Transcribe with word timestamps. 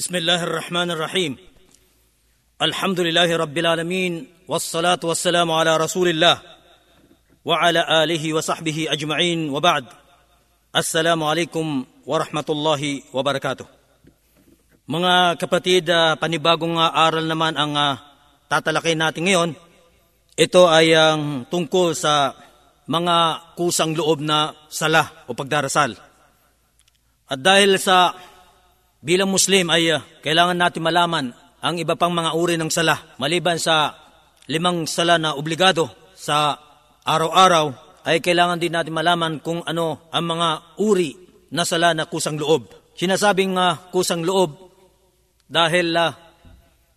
بسم 0.00 0.15
الله 0.15 0.43
الرحمن 0.43 0.91
الرحيم 0.91 1.35
الحمد 2.61 2.99
لله 2.99 3.27
رب 3.27 3.57
العالمين 3.57 4.13
والصلاة 4.47 5.03
والسلام 5.03 5.51
على 5.51 5.77
رسول 5.77 6.07
الله 6.07 6.41
وعلى 7.45 7.81
آله 8.03 8.23
وصحبه 8.33 8.87
أجمعين 8.87 9.49
وبعد 9.51 9.85
السلام 10.75 11.19
عليكم 11.23 11.85
ورحمة 12.07 12.47
الله 12.49 12.81
وبركاته 13.11 13.67
Mga 14.87 15.35
kapatid, 15.35 15.83
ah, 15.91 16.15
panibagong 16.15 16.79
ah, 16.79 16.95
aral 16.95 17.27
naman 17.27 17.59
ang 17.59 17.75
ah, 17.75 17.99
tatalakay 18.47 18.95
natin 18.95 19.27
ngayon. 19.27 19.49
Ito 20.39 20.71
ay 20.71 20.95
ang 20.95 21.51
tungkol 21.51 21.99
sa 21.99 22.31
mga 22.87 23.15
kusang 23.59 23.91
loob 23.91 24.23
na 24.23 24.55
sala 24.71 25.27
o 25.27 25.35
pagdarasal. 25.35 25.99
At 27.27 27.39
dahil 27.43 27.75
sa 27.75 28.15
bilang 29.01 29.33
Muslim 29.33 29.67
ay 29.73 29.91
uh, 29.91 30.01
kailangan 30.21 30.57
natin 30.57 30.85
malaman 30.85 31.25
ang 31.61 31.75
iba 31.77 31.97
pang 31.97 32.13
mga 32.13 32.37
uri 32.37 32.55
ng 32.57 32.69
sala 32.69 33.17
maliban 33.17 33.57
sa 33.57 33.97
limang 34.45 34.85
sala 34.85 35.17
na 35.17 35.33
obligado 35.33 35.89
sa 36.13 36.57
araw-araw 37.05 37.73
ay 38.05 38.21
kailangan 38.21 38.61
din 38.61 38.73
natin 38.73 38.93
malaman 38.93 39.41
kung 39.41 39.61
ano 39.65 40.09
ang 40.09 40.25
mga 40.25 40.49
uri 40.81 41.17
na 41.53 41.67
sala 41.67 41.93
na 41.93 42.07
kusang 42.07 42.39
loob. 42.39 42.69
Sinasabing 42.97 43.57
uh, 43.57 43.89
kusang 43.93 44.25
loob 44.25 44.57
dahil 45.45 45.93
uh, 45.93 46.13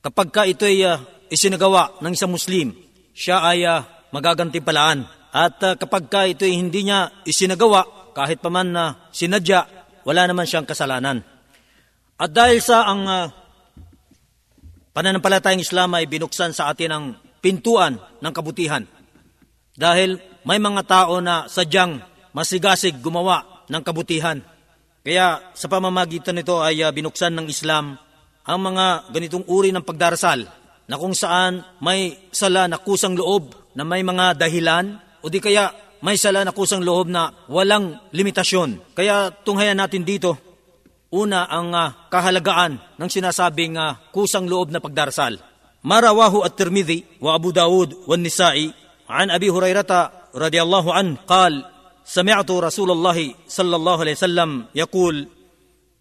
kapag 0.01 0.29
ka 0.31 0.43
ito 0.49 0.65
ay 0.65 0.85
uh, 0.85 1.01
isinagawa 1.29 1.99
ng 2.01 2.13
isang 2.15 2.33
Muslim, 2.33 2.73
siya 3.13 3.43
ay 3.45 3.67
uh, 3.67 3.83
magagantimpalaan. 4.15 5.05
At 5.35 5.59
uh, 5.67 5.75
kapag 5.75 6.07
ka 6.07 6.25
ito 6.31 6.47
ay 6.47 6.55
hindi 6.55 6.87
niya 6.87 7.11
isinagawa, 7.27 8.13
kahit 8.15 8.39
pa 8.39 8.49
man 8.49 8.71
na 8.71 8.85
uh, 8.85 8.97
sinadya, 9.11 9.67
wala 10.07 10.29
naman 10.29 10.47
siyang 10.47 10.69
kasalanan. 10.69 11.34
At 12.15 12.31
dahil 12.31 12.63
sa 12.63 12.87
ang 12.87 13.03
uh, 13.07 13.27
pananampalatayang 14.95 15.63
Islam 15.63 15.99
ay 15.99 16.07
binuksan 16.07 16.55
sa 16.55 16.71
atin 16.71 16.91
ang 16.95 17.05
pintuan 17.43 17.99
ng 17.99 18.33
kabutihan. 18.33 18.87
Dahil 19.75 20.23
may 20.47 20.63
mga 20.63 20.87
tao 20.87 21.19
na 21.19 21.51
sadyang 21.51 21.99
masigasig 22.31 23.03
gumawa 23.03 23.67
ng 23.67 23.83
kabutihan. 23.83 24.39
Kaya 25.05 25.53
sa 25.53 25.67
pamamagitan 25.67 26.39
nito 26.39 26.63
ay 26.63 26.87
uh, 26.87 26.95
binuksan 26.95 27.35
ng 27.35 27.51
Islam 27.51 27.99
ang 28.45 28.61
mga 28.61 29.11
ganitong 29.11 29.45
uri 29.51 29.75
ng 29.75 29.83
pagdarasal 29.83 30.47
na 30.85 30.95
kung 31.01 31.17
saan 31.17 31.65
may 31.81 32.29
sala 32.31 32.69
na 32.69 32.77
kusang 32.77 33.17
loob 33.17 33.57
na 33.73 33.83
may 33.83 34.05
mga 34.05 34.37
dahilan 34.37 35.01
o 35.25 35.33
di 35.33 35.41
kaya 35.41 35.73
may 36.05 36.21
sala 36.21 36.45
na 36.45 36.53
kusang 36.53 36.85
loob 36.85 37.09
na 37.09 37.33
walang 37.49 37.97
limitasyon. 38.13 38.93
Kaya 38.93 39.33
tunghayan 39.33 39.81
natin 39.81 40.05
dito, 40.05 40.37
Una 41.15 41.47
ang 41.47 41.71
uh, 41.71 42.11
kahalagaan 42.11 42.99
ng 42.99 43.07
sinasabing 43.07 43.79
uh, 43.79 44.11
kusang 44.11 44.51
loob 44.51 44.75
na 44.75 44.83
pagdarasal. 44.83 45.39
Marawahu 45.87 46.43
at 46.43 46.59
Tirmidhi 46.59 47.23
wa 47.23 47.39
Abu 47.39 47.55
Dawud 47.55 48.11
wa 48.11 48.19
Nisa'i 48.19 48.67
an 49.07 49.31
Abi 49.31 49.47
Hurairata 49.47 50.33
radiyallahu 50.35 50.91
an 50.91 51.15
qal 51.23 51.63
sami'tu 52.03 52.59
Rasulullah 52.59 53.15
sallallahu 53.47 54.01
alaihi 54.03 54.19
wasallam 54.19 54.51
yaqul 54.75 55.31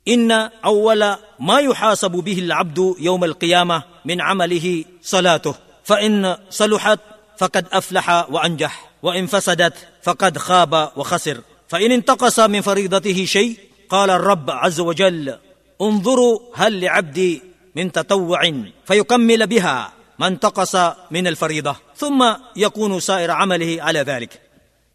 inna 0.08 0.50
awwala 0.66 1.22
ma 1.38 1.61
yuhasabu 1.61 2.25
bihi 2.25 2.50
al-'abdu 2.50 2.98
yawm 2.98 3.22
al-qiyamah 3.22 4.02
min 4.08 4.17
'amalihi 4.17 5.03
salatuh. 5.03 5.53
Fa 5.86 6.02
in 6.02 6.25
saluhat 6.50 7.03
faqad 7.38 7.70
aflaha 7.70 8.33
wa 8.33 8.42
anjah. 8.42 8.73
Wa 9.03 9.14
in 9.14 9.30
fasadat 9.30 9.77
faqad 10.02 10.42
khaba 10.42 10.95
wa 10.98 11.03
khasir. 11.05 11.44
Fa 11.70 11.77
in 11.83 11.92
intaqasa 11.92 12.50
min 12.50 12.64
faridatihi 12.64 13.23
shay' 13.27 13.72
قال 13.92 14.11
الرب 14.11 14.50
عز 14.50 14.80
وجل 14.80 15.38
انظروا 15.80 16.34
هل 16.55 16.80
لعبدي 16.80 17.42
من 17.74 17.92
تطوع 17.92 18.41
فيكمل 18.84 19.47
بها 19.47 19.92
ما 20.19 20.27
انتقص 20.27 20.74
من 21.11 21.27
الفريضة 21.27 21.77
ثم 21.97 22.20
يكون 22.56 23.00
سائر 23.00 23.30
عمله 23.30 23.83
على 23.83 24.00
ذلك 24.02 24.33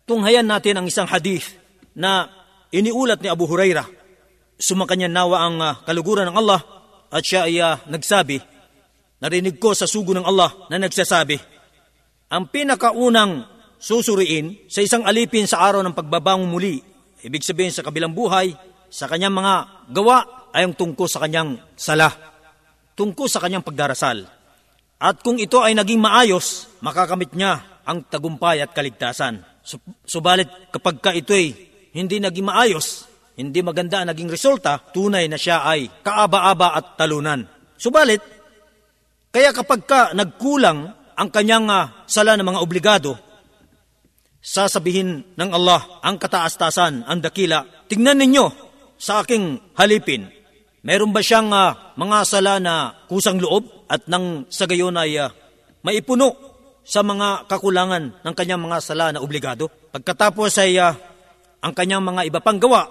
tunghayan 0.03 0.43
natin 0.43 0.83
ang 0.83 0.85
isang 0.85 1.07
hadith 1.07 1.55
na 1.95 2.27
iniulat 2.75 3.23
ni 3.23 3.31
Abu 3.31 3.47
Hurairah 3.47 3.87
sumakanya 4.63 5.11
nawa 5.11 5.37
ang 5.43 5.55
uh, 5.59 5.73
kaluguran 5.83 6.29
ng 6.31 6.37
Allah 6.37 6.61
at 7.13 7.21
siya 7.21 7.45
ay 7.45 7.61
uh, 7.61 7.77
nagsabi, 7.91 8.41
narinig 9.21 9.59
ko 9.61 9.75
sa 9.75 9.85
sugo 9.85 10.15
ng 10.15 10.25
Allah 10.25 10.49
na 10.71 10.81
nagsasabi, 10.81 11.37
ang 12.33 12.49
pinakaunang 12.49 13.45
susuriin 13.77 14.65
sa 14.71 14.81
isang 14.81 15.05
alipin 15.05 15.45
sa 15.45 15.61
araw 15.61 15.85
ng 15.85 15.93
pagbabangon 15.93 16.49
muli, 16.49 16.81
ibig 17.21 17.45
sabihin 17.45 17.69
sa 17.69 17.85
kabilang 17.85 18.15
buhay, 18.15 18.55
sa 18.88 19.06
kanyang 19.08 19.36
mga 19.36 19.54
gawa 19.92 20.50
ay 20.52 20.64
ang 20.64 20.74
tungkol 20.74 21.08
sa 21.08 21.20
kanyang 21.22 21.60
sala, 21.76 22.08
tungkol 22.96 23.28
sa 23.28 23.40
kanyang 23.40 23.64
pagdarasal. 23.64 24.24
At 24.98 25.22
kung 25.22 25.38
ito 25.38 25.62
ay 25.62 25.78
naging 25.78 26.02
maayos, 26.02 26.66
makakamit 26.82 27.30
niya 27.36 27.82
ang 27.86 28.02
tagumpay 28.08 28.58
at 28.58 28.74
kaligtasan. 28.74 29.40
Subalit 30.02 30.72
kapag 30.74 30.98
ka 30.98 31.14
ito 31.14 31.30
ay 31.30 31.54
hindi 31.94 32.18
naging 32.18 32.48
maayos, 32.48 33.06
hindi 33.38 33.62
maganda 33.62 34.02
ang 34.02 34.10
naging 34.10 34.28
resulta, 34.28 34.82
tunay 34.90 35.30
na 35.30 35.38
siya 35.38 35.62
ay 35.62 36.02
kaaba-aba 36.02 36.74
at 36.74 36.98
talunan. 36.98 37.46
Subalit, 37.78 38.18
kaya 39.30 39.54
kapag 39.54 39.86
ka 39.86 40.00
nagkulang 40.18 40.90
ang 41.14 41.28
kanyang 41.30 41.70
uh, 41.70 42.02
sala 42.10 42.34
ng 42.34 42.42
mga 42.42 42.62
obligado, 42.62 43.14
sasabihin 44.42 45.22
ng 45.38 45.50
Allah 45.54 46.02
ang 46.02 46.18
kataas-tasan, 46.18 47.06
ang 47.06 47.18
dakila, 47.22 47.86
tingnan 47.86 48.18
ninyo 48.18 48.67
sa 48.98 49.22
aking 49.22 49.62
halipin, 49.78 50.26
meron 50.82 51.14
ba 51.14 51.22
siyang 51.22 51.54
uh, 51.54 51.94
mga 51.94 52.18
sala 52.26 52.58
na 52.58 53.06
kusang 53.06 53.38
loob 53.38 53.86
at 53.86 54.04
nang 54.10 54.44
sa 54.50 54.66
gayon 54.66 54.98
ay 54.98 55.16
uh, 55.22 55.30
maipuno 55.86 56.34
sa 56.82 57.06
mga 57.06 57.46
kakulangan 57.46 58.18
ng 58.26 58.34
kanyang 58.34 58.58
mga 58.58 58.78
sala 58.82 59.14
na 59.14 59.22
obligado? 59.22 59.70
Pagkatapos 59.94 60.50
ay 60.58 60.82
uh, 60.82 60.92
ang 61.62 61.72
kanyang 61.72 62.02
mga 62.02 62.26
iba 62.26 62.42
pang 62.42 62.58
gawa 62.58 62.90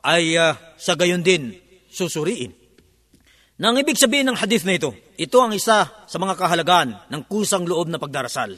ay 0.00 0.40
uh, 0.40 0.56
sa 0.80 0.96
gayon 0.96 1.20
din 1.20 1.52
susuriin. 1.92 2.52
Nang 3.56 3.76
ibig 3.80 3.96
sabihin 3.96 4.28
ng 4.32 4.40
hadith 4.40 4.68
na 4.68 4.76
ito, 4.76 4.92
ito 5.16 5.36
ang 5.40 5.52
isa 5.52 5.88
sa 5.88 6.16
mga 6.20 6.36
kahalagaan 6.36 7.08
ng 7.08 7.22
kusang 7.24 7.64
loob 7.64 7.88
na 7.88 7.96
pagdarasal. 7.96 8.52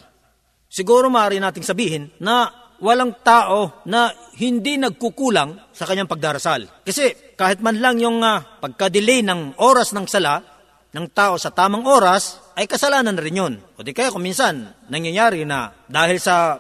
Siguro 0.67 1.07
maaari 1.07 1.39
nating 1.39 1.63
sabihin 1.67 2.11
na 2.19 2.51
walang 2.79 3.15
tao 3.23 3.83
na 3.87 4.11
hindi 4.39 4.79
nagkukulang 4.79 5.75
sa 5.75 5.85
kanyang 5.87 6.11
pagdarasal. 6.11 6.85
Kasi 6.87 7.35
kahit 7.35 7.59
man 7.59 7.79
lang 7.83 7.99
yung 7.99 8.23
uh, 8.23 8.59
pagka-delay 8.63 9.23
ng 9.27 9.59
oras 9.59 9.91
ng 9.95 10.07
sala 10.07 10.43
ng 10.89 11.07
tao 11.13 11.37
sa 11.37 11.53
tamang 11.53 11.85
oras, 11.85 12.41
ay 12.57 12.65
kasalanan 12.65 13.13
na 13.13 13.23
rin 13.23 13.39
yun. 13.39 13.55
O 13.77 13.85
di 13.85 13.93
kaya 13.93 14.09
kung 14.09 14.25
minsan 14.25 14.73
nangyayari 14.89 15.45
na 15.45 15.71
dahil 15.87 16.17
sa 16.19 16.59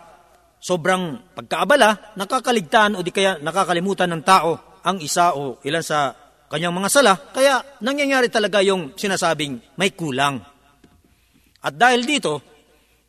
sobrang 0.58 1.32
pagkaabala, 1.32 2.14
nakakaligtaan 2.18 2.98
o 2.98 3.02
di 3.02 3.14
kaya 3.14 3.40
nakakalimutan 3.40 4.10
ng 4.12 4.22
tao 4.22 4.80
ang 4.84 5.00
isa 5.00 5.32
o 5.34 5.58
ilan 5.64 5.82
sa 5.82 6.12
kanyang 6.48 6.74
mga 6.76 6.88
sala, 6.92 7.12
kaya 7.32 7.60
nangyayari 7.84 8.32
talaga 8.32 8.64
yung 8.64 8.96
sinasabing 8.96 9.60
may 9.76 9.92
kulang. 9.92 10.40
At 11.60 11.74
dahil 11.76 12.08
dito, 12.08 12.40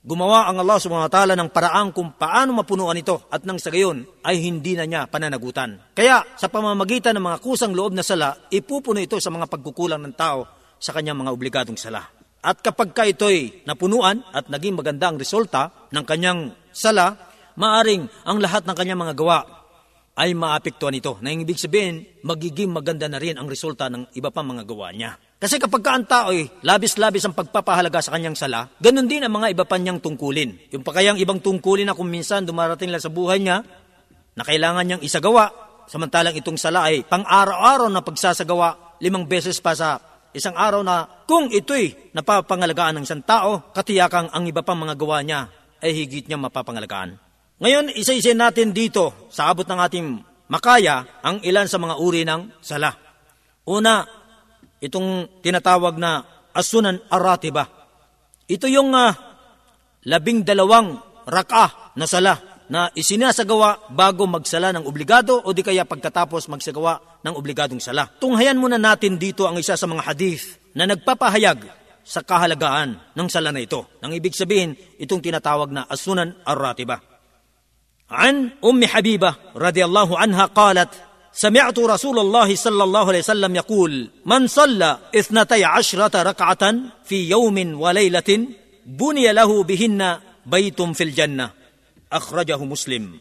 gumawa 0.09 0.49
ang 0.49 0.57
Allah 0.65 0.81
subhanahu 0.81 1.05
wa 1.05 1.13
ta'ala 1.13 1.37
ng 1.37 1.53
paraan 1.53 1.93
kung 1.93 2.17
paano 2.17 2.57
mapunuan 2.57 2.97
ito 2.97 3.29
at 3.29 3.45
nang 3.45 3.61
sa 3.61 3.69
gayon 3.69 4.01
ay 4.25 4.41
hindi 4.41 4.73
na 4.73 4.89
niya 4.89 5.05
pananagutan. 5.05 5.93
Kaya 5.93 6.25
sa 6.33 6.49
pamamagitan 6.49 7.13
ng 7.13 7.21
mga 7.29 7.37
kusang 7.45 7.77
loob 7.77 7.93
na 7.93 8.01
sala, 8.01 8.33
ipupuno 8.49 8.97
ito 8.97 9.21
sa 9.21 9.29
mga 9.29 9.45
pagkukulang 9.45 10.01
ng 10.01 10.17
tao 10.17 10.49
sa 10.81 10.97
kanyang 10.97 11.21
mga 11.21 11.29
obligadong 11.29 11.77
sala. 11.77 12.09
At 12.41 12.65
kapag 12.65 12.97
ka 12.97 13.05
ito'y 13.05 13.69
napunuan 13.69 14.25
at 14.33 14.49
naging 14.49 14.81
maganda 14.81 15.13
ang 15.13 15.21
resulta 15.21 15.69
ng 15.93 16.05
kanyang 16.07 16.57
sala, 16.73 17.13
maaring 17.53 18.09
ang 18.25 18.41
lahat 18.41 18.65
ng 18.65 18.73
kanyang 18.73 19.05
mga 19.05 19.13
gawa 19.13 19.45
ay 20.17 20.33
maapektuhan 20.33 20.97
ito. 20.97 21.21
Na 21.21 21.29
ibig 21.29 21.61
sabihin, 21.61 22.03
magiging 22.25 22.73
maganda 22.73 23.05
na 23.05 23.21
rin 23.21 23.37
ang 23.37 23.45
resulta 23.45 23.93
ng 23.93 24.09
iba 24.17 24.33
pang 24.33 24.47
mga 24.49 24.65
gawa 24.65 24.89
niya. 24.89 25.21
Kasi 25.39 25.55
kapag 25.55 25.79
ka 25.79 25.91
ang 25.95 26.03
tao 26.03 26.35
ay 26.35 26.51
labis-labis 26.67 27.23
ang 27.23 27.31
pagpapahalaga 27.31 28.03
sa 28.03 28.11
kanyang 28.11 28.35
sala, 28.35 28.67
ganun 28.75 29.07
din 29.07 29.23
ang 29.23 29.31
mga 29.31 29.55
iba 29.55 29.63
pa 29.63 29.79
niyang 29.79 30.03
tungkulin. 30.03 30.67
Yung 30.75 30.83
pa 30.83 30.91
kayang 30.91 31.15
ibang 31.15 31.39
tungkulin 31.39 31.87
na 31.87 31.95
kung 31.95 32.11
minsan 32.11 32.43
dumarating 32.43 32.91
lang 32.91 32.99
sa 32.99 33.07
buhay 33.07 33.39
niya, 33.39 33.63
na 34.35 34.43
kailangan 34.43 34.83
niyang 34.83 35.03
isagawa, 35.03 35.47
samantalang 35.87 36.35
itong 36.35 36.59
sala 36.59 36.91
ay 36.91 37.07
pang-araw-araw 37.07 37.87
na 37.87 38.03
pagsasagawa, 38.03 38.99
limang 38.99 39.31
beses 39.31 39.63
pa 39.63 39.71
sa 39.71 39.99
isang 40.35 40.59
araw 40.59 40.83
na 40.83 41.07
kung 41.23 41.47
ito'y 41.47 42.11
napapangalagaan 42.11 42.99
ng 42.99 43.07
isang 43.07 43.23
tao, 43.23 43.71
katiyakang 43.71 44.27
ang 44.35 44.43
iba 44.43 44.59
pang 44.59 44.75
mga 44.75 44.99
gawa 44.99 45.23
niya 45.23 45.47
ay 45.79 45.95
higit 45.95 46.27
niya 46.27 46.35
mapapangalagaan. 46.35 47.15
Ngayon, 47.63 47.95
isa-isa 47.95 48.35
natin 48.35 48.75
dito 48.75 49.31
sa 49.31 49.51
abot 49.51 49.63
ng 49.63 49.79
ating 49.79 50.07
makaya 50.51 51.03
ang 51.23 51.39
ilan 51.43 51.67
sa 51.67 51.79
mga 51.79 51.95
uri 51.95 52.27
ng 52.27 52.59
sala. 52.59 52.91
Una, 53.67 54.03
itong 54.79 55.41
tinatawag 55.43 55.95
na 55.99 56.23
asunan 56.55 56.99
aratiba. 57.11 57.67
Ito 58.49 58.65
yung 58.65 58.91
uh, 58.95 59.13
labing 60.07 60.41
dalawang 60.41 60.97
raka 61.29 61.93
na 61.95 62.09
sala 62.09 62.65
na 62.69 62.89
isinasagawa 62.93 63.93
bago 63.93 64.29
magsala 64.29 64.69
ng 64.73 64.85
obligado 64.85 65.41
o 65.41 65.49
di 65.53 65.65
kaya 65.65 65.85
pagkatapos 65.85 66.49
magsagawa 66.49 67.21
ng 67.25 67.33
obligadong 67.33 67.81
sala. 67.81 68.05
Tunghayan 68.21 68.57
muna 68.57 68.77
natin 68.77 69.17
dito 69.17 69.49
ang 69.49 69.57
isa 69.57 69.73
sa 69.73 69.89
mga 69.89 70.05
hadith 70.05 70.57
na 70.77 70.85
nagpapahayag 70.85 71.65
sa 72.05 72.21
kahalagaan 72.21 72.97
ng 73.13 73.27
sala 73.29 73.53
na 73.53 73.61
ito. 73.61 73.85
Nang 74.01 74.13
ibig 74.13 74.33
sabihin, 74.33 74.73
itong 74.97 75.21
tinatawag 75.21 75.69
na 75.69 75.85
asunan 75.89 76.33
ar-ratiba. 76.45 77.01
An 78.09 78.57
Ummi 78.65 78.89
Habiba 78.89 79.53
radiyallahu 79.53 80.17
anha 80.17 80.49
qalat 80.49 80.89
سمعت 81.34 81.78
رسول 81.78 82.18
الله 82.18 82.54
صلى 82.54 82.82
الله 82.84 83.04
عليه 83.08 83.18
وسلم 83.18 83.52
يقول 83.56 83.92
من 84.22 84.46
صلى 84.46 84.98
اثنتي 85.18 85.64
عشرة 85.64 86.22
ركعة 86.22 86.64
في 87.04 87.28
يوم 87.30 87.80
وليلة 87.80 88.30
بني 88.86 89.26
له 89.32 89.50
بهن 89.62 90.18
بيت 90.46 90.82
في 90.82 91.02
الجنة 91.04 91.50
أخرجه 92.12 92.64
مسلم 92.64 93.18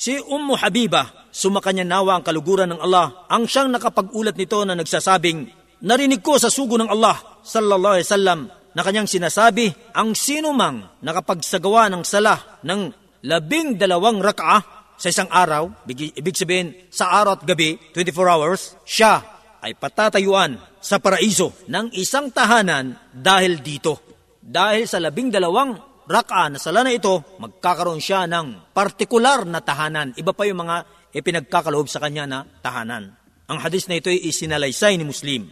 Si 0.00 0.16
Ummu 0.16 0.56
Habiba, 0.56 1.28
sumakanya 1.28 1.84
nawa 1.84 2.16
ang 2.16 2.24
kaluguran 2.24 2.72
ng 2.72 2.80
Allah, 2.80 3.28
ang 3.28 3.44
siyang 3.44 3.68
nakapag-ulat 3.68 4.32
nito 4.32 4.64
na 4.64 4.72
nagsasabing, 4.72 5.44
Narinig 5.84 6.24
ko 6.24 6.40
sa 6.40 6.48
sugo 6.48 6.80
ng 6.80 6.88
Allah, 6.88 7.20
sallallahu 7.44 8.00
alaihi 8.00 8.08
wasallam, 8.08 8.40
na 8.48 8.80
kanyang 8.80 9.04
sinasabi, 9.04 9.68
ang 9.92 10.16
sino 10.16 10.56
mang 10.56 10.88
nakapagsagawa 11.04 11.92
ng 11.92 12.02
sala 12.08 12.64
ng 12.64 12.80
labing 13.28 13.76
dalawang 13.76 14.24
rak'a 14.24 14.80
sa 14.95 15.07
isang 15.11 15.27
araw, 15.27 15.83
ibig 15.87 16.35
sabihin 16.35 16.71
sa 16.87 17.11
araw 17.19 17.39
at 17.39 17.43
gabi, 17.43 17.75
24 17.91 18.31
hours, 18.31 18.61
siya 18.87 19.19
ay 19.59 19.75
patatayuan 19.75 20.55
sa 20.79 21.01
paraiso 21.01 21.51
ng 21.67 21.91
isang 21.97 22.31
tahanan 22.31 22.95
dahil 23.09 23.59
dito. 23.59 23.99
Dahil 24.39 24.85
sa 24.85 25.01
labing 25.01 25.33
dalawang 25.33 25.73
raka 26.05 26.53
na 26.53 26.61
sala 26.61 26.85
na 26.85 26.93
ito, 26.93 27.37
magkakaroon 27.41 27.97
siya 27.97 28.29
ng 28.29 28.71
partikular 28.71 29.41
na 29.43 29.59
tahanan. 29.59 30.13
Iba 30.13 30.37
pa 30.37 30.45
yung 30.45 30.61
mga 30.61 30.85
ipinagkakaloob 31.11 31.89
sa 31.89 31.97
kanya 31.97 32.29
na 32.29 32.39
tahanan. 32.61 33.09
Ang 33.49 33.57
hadis 33.61 33.89
na 33.89 33.97
ito 33.97 34.13
ay 34.13 34.21
isinalaysay 34.21 35.01
ni 35.01 35.05
Muslim. 35.05 35.49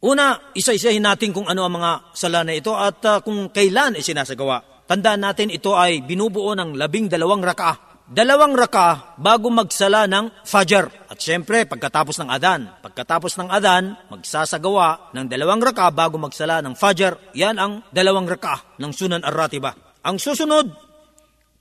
Una, 0.00 0.56
isa-isahin 0.56 1.04
natin 1.04 1.36
kung 1.36 1.44
ano 1.44 1.68
ang 1.68 1.76
mga 1.76 2.16
sala 2.16 2.40
na 2.40 2.56
ito 2.56 2.72
at 2.72 3.04
uh, 3.04 3.20
kung 3.20 3.52
kailan 3.52 4.00
isinasagawa. 4.00 4.88
Tandaan 4.88 5.20
natin 5.20 5.52
ito 5.52 5.76
ay 5.76 6.00
binubuo 6.00 6.56
ng 6.56 6.80
labing 6.80 7.12
dalawang 7.12 7.44
raka 7.44 7.89
dalawang 8.10 8.58
raka 8.58 9.14
bago 9.16 9.46
magsala 9.54 10.10
ng 10.10 10.42
Fajr. 10.42 10.90
At 11.06 11.22
syempre, 11.22 11.62
pagkatapos 11.64 12.18
ng 12.18 12.28
Adan. 12.28 12.66
Pagkatapos 12.82 13.38
ng 13.38 13.48
Adan, 13.48 13.94
magsasagawa 14.10 15.14
ng 15.14 15.30
dalawang 15.30 15.62
raka 15.62 15.86
bago 15.94 16.18
magsala 16.18 16.58
ng 16.66 16.74
Fajr. 16.74 17.32
Yan 17.38 17.56
ang 17.56 17.72
dalawang 17.94 18.26
raka 18.26 18.76
ng 18.82 18.90
Sunan 18.90 19.22
Ar-Ratiba. 19.22 20.02
Ang 20.02 20.18
susunod, 20.18 20.74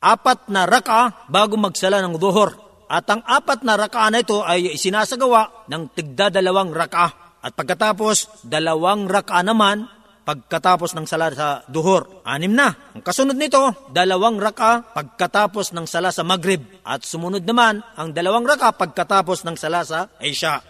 apat 0.02 0.50
na 0.50 0.66
raka 0.66 1.30
bago 1.30 1.54
magsala 1.56 2.02
ng 2.02 2.18
Duhur. 2.18 2.58
At 2.90 3.06
ang 3.06 3.22
apat 3.22 3.62
na 3.62 3.78
raka 3.78 4.10
na 4.10 4.26
ito 4.26 4.42
ay 4.42 4.74
isinasagawa 4.74 5.70
ng 5.70 5.94
tigdadalawang 5.94 6.74
raka. 6.74 7.38
At 7.40 7.54
pagkatapos, 7.54 8.44
dalawang 8.50 9.06
raka 9.06 9.46
naman 9.46 9.86
pagkatapos 10.30 10.94
ng 10.94 11.10
sala 11.10 11.34
sa 11.34 11.66
duhur. 11.66 12.22
Anim 12.22 12.54
na. 12.54 12.70
Ang 12.94 13.02
kasunod 13.02 13.34
nito, 13.34 13.90
dalawang 13.90 14.38
raka 14.38 14.86
pagkatapos 14.94 15.74
ng 15.74 15.90
sala 15.90 16.14
sa 16.14 16.22
maghrib. 16.22 16.62
At 16.86 17.02
sumunod 17.02 17.42
naman 17.42 17.82
ang 17.98 18.14
dalawang 18.14 18.46
raka 18.46 18.70
pagkatapos 18.78 19.42
ng 19.42 19.58
sala 19.58 19.82
sa 19.82 20.06
isya. 20.22 20.62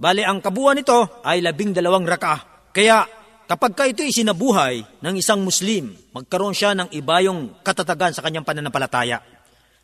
Bali, 0.00 0.24
ang 0.24 0.40
kabuuan 0.40 0.80
nito 0.80 1.20
ay 1.20 1.44
labing 1.44 1.76
dalawang 1.76 2.08
raka. 2.08 2.64
Kaya 2.72 3.04
kapag 3.44 3.76
ka 3.76 3.84
ito'y 3.84 4.08
sinabuhay 4.08 5.04
ng 5.04 5.14
isang 5.20 5.44
Muslim, 5.44 5.92
magkaroon 6.16 6.56
siya 6.56 6.72
ng 6.72 6.88
ibayong 6.88 7.60
katatagan 7.60 8.16
sa 8.16 8.24
kanyang 8.24 8.48
pananampalataya. 8.48 9.20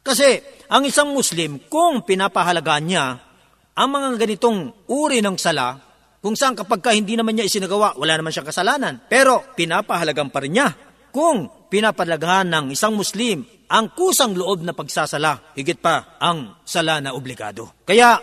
Kasi 0.01 0.41
ang 0.73 0.89
isang 0.89 1.13
Muslim, 1.13 1.61
kung 1.69 2.09
pinapahalagaan 2.09 2.85
niya 2.89 3.21
ang 3.77 3.89
mga 3.93 4.17
ganitong 4.17 4.73
uri 4.89 5.21
ng 5.21 5.37
sala, 5.37 5.77
kung 6.25 6.41
saan 6.41 6.57
kapag 6.57 6.81
ka 6.81 6.97
hindi 6.97 7.21
naman 7.21 7.37
niya 7.37 7.45
isinagawa, 7.45 8.01
wala 8.01 8.17
naman 8.17 8.33
siyang 8.33 8.49
kasalanan. 8.49 8.97
Pero 9.13 9.53
pinapahalagan 9.53 10.33
pa 10.33 10.41
rin 10.41 10.57
niya. 10.57 10.73
Kung 11.13 11.69
pinapalagahan 11.69 12.49
ng 12.49 12.65
isang 12.73 12.97
Muslim 12.97 13.45
ang 13.69 13.93
kusang 13.93 14.33
loob 14.33 14.65
na 14.65 14.73
pagsasala, 14.73 15.53
higit 15.53 15.77
pa 15.77 16.17
ang 16.17 16.65
sala 16.65 17.05
na 17.05 17.13
obligado. 17.13 17.77
Kaya, 17.85 18.17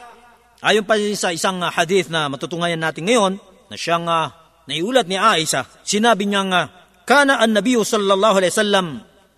ayon 0.66 0.82
pa 0.82 0.98
sa 1.14 1.30
isang 1.30 1.62
hadith 1.62 2.10
na 2.10 2.26
matutungayan 2.26 2.82
natin 2.82 3.06
ngayon, 3.06 3.38
na 3.70 3.78
siyang 3.78 4.10
uh, 4.10 4.34
naiulat 4.66 5.06
ni 5.06 5.22
Aisha, 5.22 5.70
sinabi 5.86 6.26
niya 6.26 6.42
nga, 6.50 6.62
Kana 7.06 7.38
an 7.38 7.54
Nabiyo 7.54 7.86
sallallahu 7.86 8.42
alaihi 8.42 8.54
wasallam 8.58 8.88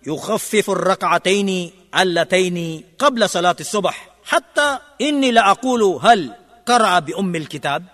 yukhaffifu 0.08 0.72
ar-rak'ataini 0.72 1.92
allataini 1.92 2.96
qabla 2.96 3.28
salati 3.28 3.60
subh 3.60 3.92
hatta 4.32 4.96
inni 5.04 5.36
la 5.36 5.52
aqulu 5.52 6.00
hal 6.00 6.32
qara'a 6.64 7.04
bi 7.04 7.12
ummil 7.12 7.44
kitab 7.48 7.93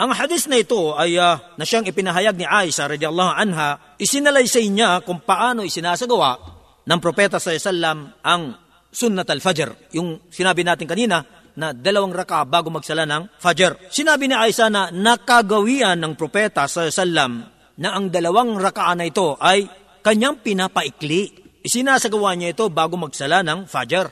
ang 0.00 0.16
hadis 0.16 0.48
na 0.48 0.56
ito 0.56 0.96
ay 0.96 1.20
uh, 1.20 1.36
na 1.60 1.64
siyang 1.68 1.84
ipinahayag 1.84 2.32
ni 2.32 2.48
Aisha 2.48 2.88
radiyallahu 2.88 3.36
anha, 3.36 4.00
isinalaysay 4.00 4.72
niya 4.72 5.04
kung 5.04 5.20
paano 5.20 5.60
isinasagawa 5.60 6.40
ng 6.88 7.00
propeta 7.04 7.36
sa 7.36 7.52
sallam 7.60 8.08
ang 8.24 8.56
sunnat 8.88 9.28
al-fajr. 9.28 9.92
Yung 9.92 10.24
sinabi 10.32 10.64
natin 10.64 10.88
kanina 10.88 11.20
na 11.52 11.76
dalawang 11.76 12.16
raka 12.16 12.48
bago 12.48 12.72
magsala 12.72 13.04
ng 13.04 13.28
fajr. 13.36 13.92
Sinabi 13.92 14.24
ni 14.24 14.32
Aisha 14.32 14.72
na 14.72 14.88
nakagawian 14.88 16.00
ng 16.00 16.16
propeta 16.16 16.64
sa 16.64 16.88
sallam 16.88 17.44
na 17.76 17.92
ang 17.92 18.08
dalawang 18.08 18.56
raka 18.56 18.96
na 18.96 19.04
ito 19.04 19.36
ay 19.36 19.68
kanyang 20.00 20.40
pinapaikli. 20.40 21.28
Isinasagawa 21.60 22.40
niya 22.40 22.56
ito 22.56 22.64
bago 22.72 22.96
magsala 22.96 23.44
ng 23.44 23.68
fajr. 23.68 24.08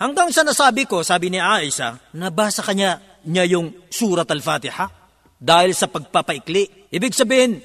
Hanggang 0.00 0.32
sa 0.32 0.40
nasabi 0.40 0.88
ko, 0.88 1.04
sabi 1.04 1.28
ni 1.28 1.36
Aisha, 1.36 2.00
nabasa 2.16 2.64
kanya 2.64 3.20
niya 3.28 3.44
yung 3.44 3.92
surat 3.92 4.24
al-Fatiha 4.32 4.97
dahil 5.38 5.72
sa 5.72 5.86
pagpapaikli. 5.86 6.90
Ibig 6.90 7.14
sabihin, 7.14 7.62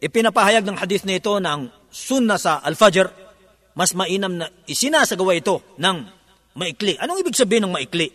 ipinapahayag 0.00 0.64
ng 0.64 0.76
hadith 0.80 1.04
na 1.04 1.20
ito 1.20 1.36
ng 1.36 1.68
sunna 1.92 2.40
sa 2.40 2.64
Al-Fajr, 2.64 3.06
mas 3.76 3.92
mainam 3.92 4.32
na 4.40 4.48
isinasagawa 4.66 5.36
ito 5.36 5.62
ng 5.76 5.96
maikli. 6.56 6.96
Anong 6.98 7.22
ibig 7.22 7.36
sabihin 7.38 7.68
ng 7.68 7.72
maikli? 7.76 8.08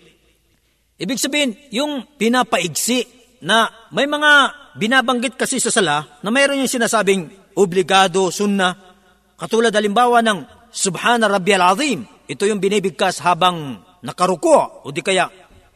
Ibig 1.00 1.20
sabihin, 1.22 1.56
yung 1.72 2.04
pinapaigsi 2.18 3.06
na 3.46 3.70
may 3.94 4.10
mga 4.10 4.32
binabanggit 4.80 5.38
kasi 5.38 5.62
sa 5.62 5.70
sala 5.70 6.20
na 6.24 6.30
mayroon 6.34 6.66
yung 6.66 6.72
sinasabing 6.72 7.30
obligado, 7.56 8.32
sunna. 8.34 8.76
Katulad 9.36 9.72
halimbawa 9.76 10.24
ng 10.24 10.72
Subhana 10.72 11.28
Rabbiyal 11.28 11.64
Azim. 11.64 12.04
Ito 12.26 12.48
yung 12.48 12.60
binibigkas 12.60 13.22
habang 13.22 13.80
nakaruko 14.04 14.84
o 14.84 14.92
di 14.92 15.04
kaya 15.04 15.28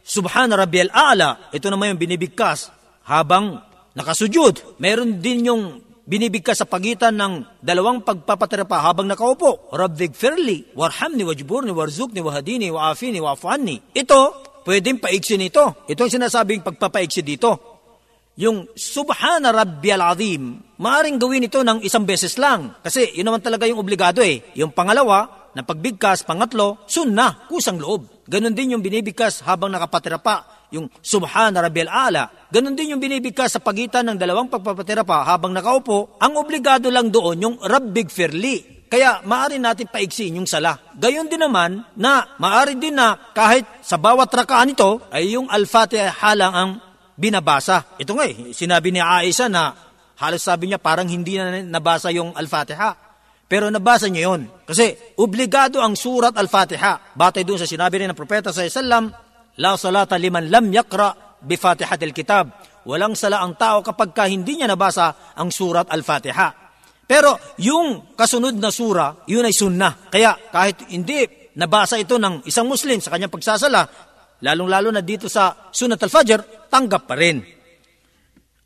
Subhana 0.03 0.55
Rabbiyal 0.55 0.91
A'la. 0.91 1.51
Ito 1.51 1.67
naman 1.67 1.95
yung 1.95 2.01
binibigkas 2.01 2.78
habang 3.05 3.61
nakasujud. 3.95 4.79
Meron 4.81 5.19
din 5.19 5.47
yung 5.47 5.63
binibigkas 6.09 6.59
sa 6.59 6.65
pagitan 6.65 7.13
ng 7.13 7.61
dalawang 7.61 8.01
pagpapatirapa 8.01 8.81
habang 8.81 9.05
nakaupo. 9.05 9.69
Rabbig 9.69 10.17
firli, 10.17 10.65
warhamni, 10.73 11.21
wajburni, 11.21 11.69
warzukni, 11.69 12.19
wahadini, 12.19 12.73
waafini, 12.73 13.21
waafuanni. 13.21 13.93
Ito, 13.93 14.21
pwedeng 14.65 14.97
paigsi 14.97 15.37
nito. 15.37 15.85
Ito 15.85 16.09
ang 16.09 16.13
sinasabing 16.17 16.65
pagpapaigsi 16.65 17.21
dito. 17.21 17.77
Yung 18.39 18.71
Subhana 18.73 19.51
Rabbiyal 19.51 20.01
Azim, 20.01 20.57
maaring 20.79 21.19
gawin 21.19 21.45
ito 21.45 21.59
ng 21.61 21.83
isang 21.85 22.07
beses 22.07 22.39
lang. 22.39 22.79
Kasi 22.81 23.13
yun 23.13 23.27
naman 23.27 23.43
talaga 23.43 23.67
yung 23.67 23.83
obligado 23.83 24.23
eh. 24.23 24.41
Yung 24.55 24.71
pangalawa, 24.71 25.39
na 25.53 25.65
pagbigkas, 25.65 26.25
pangatlo, 26.25 26.85
sunna, 26.85 27.49
kusang 27.49 27.81
loob. 27.81 28.05
Ganon 28.29 28.53
din 28.53 28.77
yung 28.77 28.83
binibigkas 28.85 29.41
habang 29.41 29.73
nakapatira 29.73 30.21
pa 30.21 30.58
yung 30.73 30.89
Subhana 31.01 31.61
Rabbil 31.65 31.89
Ala. 31.89 32.49
Ganon 32.49 32.73
din 32.73 32.93
yung 32.93 33.01
binibigkas 33.01 33.57
sa 33.57 33.61
pagitan 33.61 34.05
ng 34.09 34.17
dalawang 34.17 34.49
pagpapatira 34.49 35.05
pa 35.05 35.25
habang 35.25 35.53
nakaupo. 35.53 36.17
Ang 36.21 36.37
obligado 36.37 36.89
lang 36.89 37.09
doon 37.13 37.37
yung 37.37 37.55
Rabbig 37.61 38.09
Firli. 38.09 38.79
Kaya 38.89 39.21
maaari 39.21 39.61
natin 39.61 39.85
paigsin 39.85 40.41
yung 40.41 40.49
sala. 40.49 40.73
Gayon 40.97 41.29
din 41.29 41.37
naman 41.37 41.85
na 41.93 42.25
maaari 42.41 42.73
din 42.73 42.97
na 42.97 43.13
kahit 43.37 43.85
sa 43.85 44.01
bawat 44.01 44.33
rakaan 44.33 44.73
ito 44.73 45.05
ay 45.13 45.37
yung 45.37 45.45
Al-Fatiha 45.45 46.33
lang 46.33 46.53
ang 46.57 46.71
binabasa. 47.13 47.99
Ito 48.01 48.17
nga 48.17 48.25
eh, 48.25 48.49
sinabi 48.49 48.89
ni 48.89 48.97
Aisha 48.97 49.45
na 49.45 49.77
halos 50.17 50.41
sabi 50.41 50.73
niya 50.73 50.81
parang 50.81 51.05
hindi 51.05 51.37
na 51.37 51.61
nabasa 51.61 52.09
yung 52.09 52.33
Al-Fatiha. 52.33 53.09
Pero 53.49 53.69
nabasa 53.69 54.09
niya 54.09 54.29
yon. 54.29 54.45
Kasi 54.65 54.93
obligado 55.17 55.81
ang 55.81 55.93
surat 55.93 56.33
Al-Fatiha. 56.33 57.17
Batay 57.17 57.45
doon 57.45 57.61
sa 57.61 57.69
sinabi 57.69 58.01
rin 58.01 58.09
ng 58.09 58.17
Propeta 58.17 58.53
sa 58.53 58.61
Islam, 58.61 59.09
La 59.59 59.75
salata 59.75 60.15
liman 60.15 60.47
lam 60.47 60.71
yakra 60.71 61.11
bi 61.43 61.59
Fatihatil 61.59 62.15
Kitab. 62.15 62.45
Walang 62.87 63.13
sala 63.19 63.43
ang 63.43 63.59
tao 63.59 63.83
kapag 63.83 64.15
ka 64.15 64.23
hindi 64.25 64.55
niya 64.55 64.71
nabasa 64.71 65.35
ang 65.35 65.51
surat 65.51 65.91
Al-Fatiha. 65.91 66.47
Pero 67.03 67.57
yung 67.59 68.15
kasunod 68.15 68.55
na 68.55 68.71
sura, 68.71 69.25
yun 69.27 69.43
ay 69.43 69.51
sunnah. 69.51 70.07
Kaya 70.07 70.37
kahit 70.53 70.87
hindi 70.93 71.51
nabasa 71.59 71.99
ito 71.99 72.15
ng 72.15 72.47
isang 72.47 72.69
Muslim 72.69 73.03
sa 73.03 73.11
kanyang 73.11 73.33
pagsasala, 73.33 73.81
lalong-lalo 74.45 74.93
na 74.95 75.03
dito 75.03 75.27
sa 75.27 75.67
Sunnat 75.73 75.99
al-Fajr, 75.99 76.69
tanggap 76.71 77.03
pa 77.09 77.15
rin. 77.19 77.43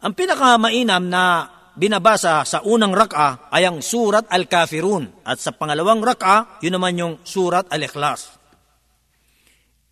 Ang 0.04 0.14
pinakamainam 0.14 1.08
na 1.08 1.48
binabasa 1.74 2.44
sa 2.46 2.62
unang 2.68 2.94
raka 2.94 3.50
ay 3.50 3.66
ang 3.66 3.82
Surat 3.82 4.28
Al-Kafirun 4.30 5.26
at 5.26 5.40
sa 5.42 5.56
pangalawang 5.56 6.04
raka, 6.04 6.60
yun 6.62 6.76
naman 6.76 7.00
yung 7.00 7.14
Surat 7.24 7.66
Al-Ikhlas. 7.72 8.43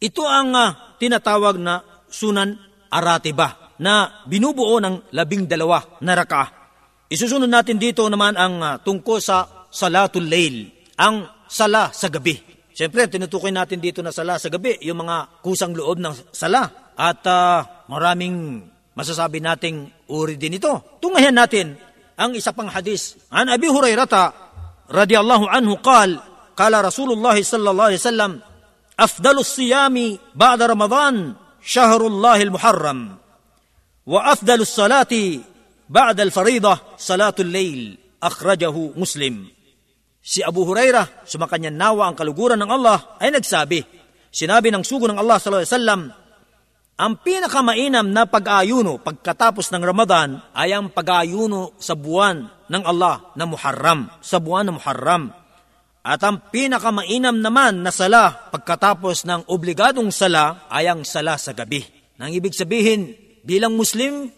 Ito 0.02 0.26
ang 0.26 0.50
uh, 0.58 0.98
tinatawag 0.98 1.62
na 1.62 1.86
Sunan 2.10 2.58
Aratiba 2.90 3.78
na 3.78 4.26
binubuo 4.26 4.82
ng 4.82 5.14
labing 5.14 5.46
dalawa 5.46 6.02
na 6.02 6.18
raka. 6.18 6.50
Isusunod 7.06 7.46
natin 7.46 7.78
dito 7.78 8.10
naman 8.10 8.34
ang 8.34 8.58
uh, 8.58 8.76
tungkol 8.82 9.22
sa 9.22 9.46
Salatul 9.70 10.26
Layl, 10.26 10.68
ang 10.98 11.46
sala 11.46 11.94
sa 11.94 12.10
gabi. 12.10 12.34
Siyempre, 12.74 13.06
tinutukoy 13.08 13.54
natin 13.54 13.78
dito 13.78 14.02
na 14.02 14.10
sala 14.10 14.42
sa 14.42 14.50
gabi, 14.50 14.82
yung 14.82 15.06
mga 15.06 15.40
kusang 15.46 15.78
loob 15.78 16.02
ng 16.02 16.34
sala. 16.34 16.92
At 16.98 17.22
uh, 17.30 17.86
maraming 17.88 18.66
masasabi 18.98 19.38
nating 19.38 20.10
uri 20.10 20.36
din 20.36 20.58
ito. 20.58 20.98
Tungayan 20.98 21.38
natin 21.38 21.78
ang 22.18 22.34
isa 22.34 22.52
pang 22.52 22.68
hadis. 22.68 23.22
An 23.30 23.54
Abi 23.54 23.70
Hurairata 23.70 24.34
radiyallahu 24.92 25.46
anhu 25.46 25.78
qal, 25.80 26.20
qala 26.58 26.84
Rasulullah 26.84 27.38
sallallahu 27.38 27.90
alaihi 27.94 28.02
wasallam, 28.02 28.34
afdalus 29.02 29.58
siyami 29.58 30.22
ba'da 30.38 30.70
Ramadan 30.70 31.34
shahrullah 31.58 32.38
al-muharram 32.38 33.18
wa 34.06 34.20
afdalus 34.30 34.70
salati 34.70 35.42
ba'da 35.90 36.22
al-faridah 36.22 37.02
salatul 37.02 37.50
layl 37.50 37.98
akhrajahu 38.22 38.94
Muslim. 38.94 39.50
Si 40.22 40.46
Abu 40.46 40.62
Hurairah, 40.70 41.26
sumakanya 41.26 41.74
nawa 41.74 42.06
ang 42.06 42.16
kaluguran 42.16 42.62
ng 42.62 42.70
Allah, 42.70 43.18
ay 43.18 43.34
nagsabi, 43.34 43.82
sinabi 44.30 44.70
ng 44.70 44.86
sugo 44.86 45.10
ng 45.10 45.18
Allah 45.18 45.42
sallallahu 45.42 45.66
alaihi 45.66 45.74
wasallam, 45.74 46.02
ang 47.02 47.14
pinakamainam 47.26 48.06
na 48.14 48.30
pag-ayuno 48.30 49.02
pagkatapos 49.02 49.74
ng 49.74 49.82
Ramadan 49.82 50.38
ay 50.54 50.78
ang 50.78 50.94
pag-ayuno 50.94 51.74
sa 51.82 51.98
buwan 51.98 52.46
ng 52.70 52.84
Allah 52.86 53.34
na 53.34 53.50
Muharram, 53.50 54.06
sa 54.22 54.38
buwan 54.38 54.70
ng 54.70 54.78
Muharram. 54.78 55.41
At 56.02 56.26
ang 56.26 56.50
pinakamainam 56.50 57.38
naman 57.46 57.86
na 57.86 57.94
sala 57.94 58.50
pagkatapos 58.50 59.30
ng 59.30 59.42
obligadong 59.54 60.10
sala 60.10 60.66
ay 60.66 60.90
ang 60.90 61.06
sala 61.06 61.38
sa 61.38 61.54
gabi. 61.54 61.86
Nang 62.18 62.34
ibig 62.34 62.58
sabihin, 62.58 63.14
bilang 63.46 63.78
Muslim, 63.78 64.34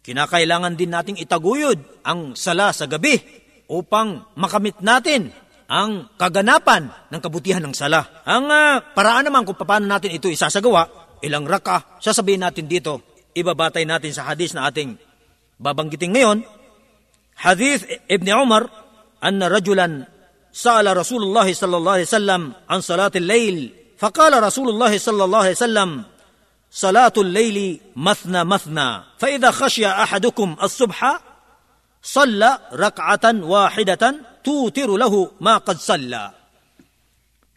kinakailangan 0.00 0.76
din 0.80 0.92
nating 0.92 1.20
itaguyod 1.20 2.04
ang 2.08 2.32
sala 2.32 2.72
sa 2.72 2.88
gabi 2.88 3.20
upang 3.68 4.32
makamit 4.40 4.80
natin 4.80 5.28
ang 5.68 6.08
kaganapan 6.16 6.88
ng 7.12 7.20
kabutihan 7.20 7.60
ng 7.60 7.76
sala. 7.76 8.24
Ang 8.24 8.48
uh, 8.48 8.80
paraan 8.96 9.28
naman 9.28 9.44
kung 9.44 9.60
paano 9.60 9.84
natin 9.84 10.12
ito 10.12 10.28
isasagawa 10.32 11.04
ilang 11.24 11.48
raka, 11.48 12.00
sasabihin 12.00 12.44
natin 12.44 12.68
dito, 12.68 13.00
ibabatay 13.32 13.88
natin 13.88 14.12
sa 14.12 14.28
hadis 14.28 14.52
na 14.52 14.68
ating 14.68 14.96
babanggitin 15.56 16.12
ngayon. 16.12 16.38
Hadith 17.40 17.88
Ibn 18.08 18.28
Umar, 18.40 18.68
anna 19.24 19.48
rajulan 19.48 20.13
sa'ala 20.53 20.97
Rasulullah 20.97 21.45
sallallahu 21.45 21.95
alaihi 22.01 22.09
wasallam 22.09 22.41
an 22.67 22.79
salat 22.81 23.15
al-layl. 23.15 23.79
فقال 23.99 24.43
رسول 24.43 24.67
الله 24.69 24.97
صلى 24.97 25.23
الله 25.23 25.39
عليه 25.39 25.59
وسلم 25.59 25.89
صلاة 26.71 27.15
الليل 27.17 27.79
مثنى 27.95 28.41
مثنى 28.43 28.89
فإذا 29.19 29.51
خشي 29.51 29.87
أحدكم 29.87 30.55
الصبح 30.63 30.99
صلى 32.03 32.59
ركعة 32.73 33.25
واحدة 33.43 34.03
توتر 34.43 34.89
له 34.97 35.13
ما 35.41 35.57
قد 35.57 35.77
صلى 35.77 36.39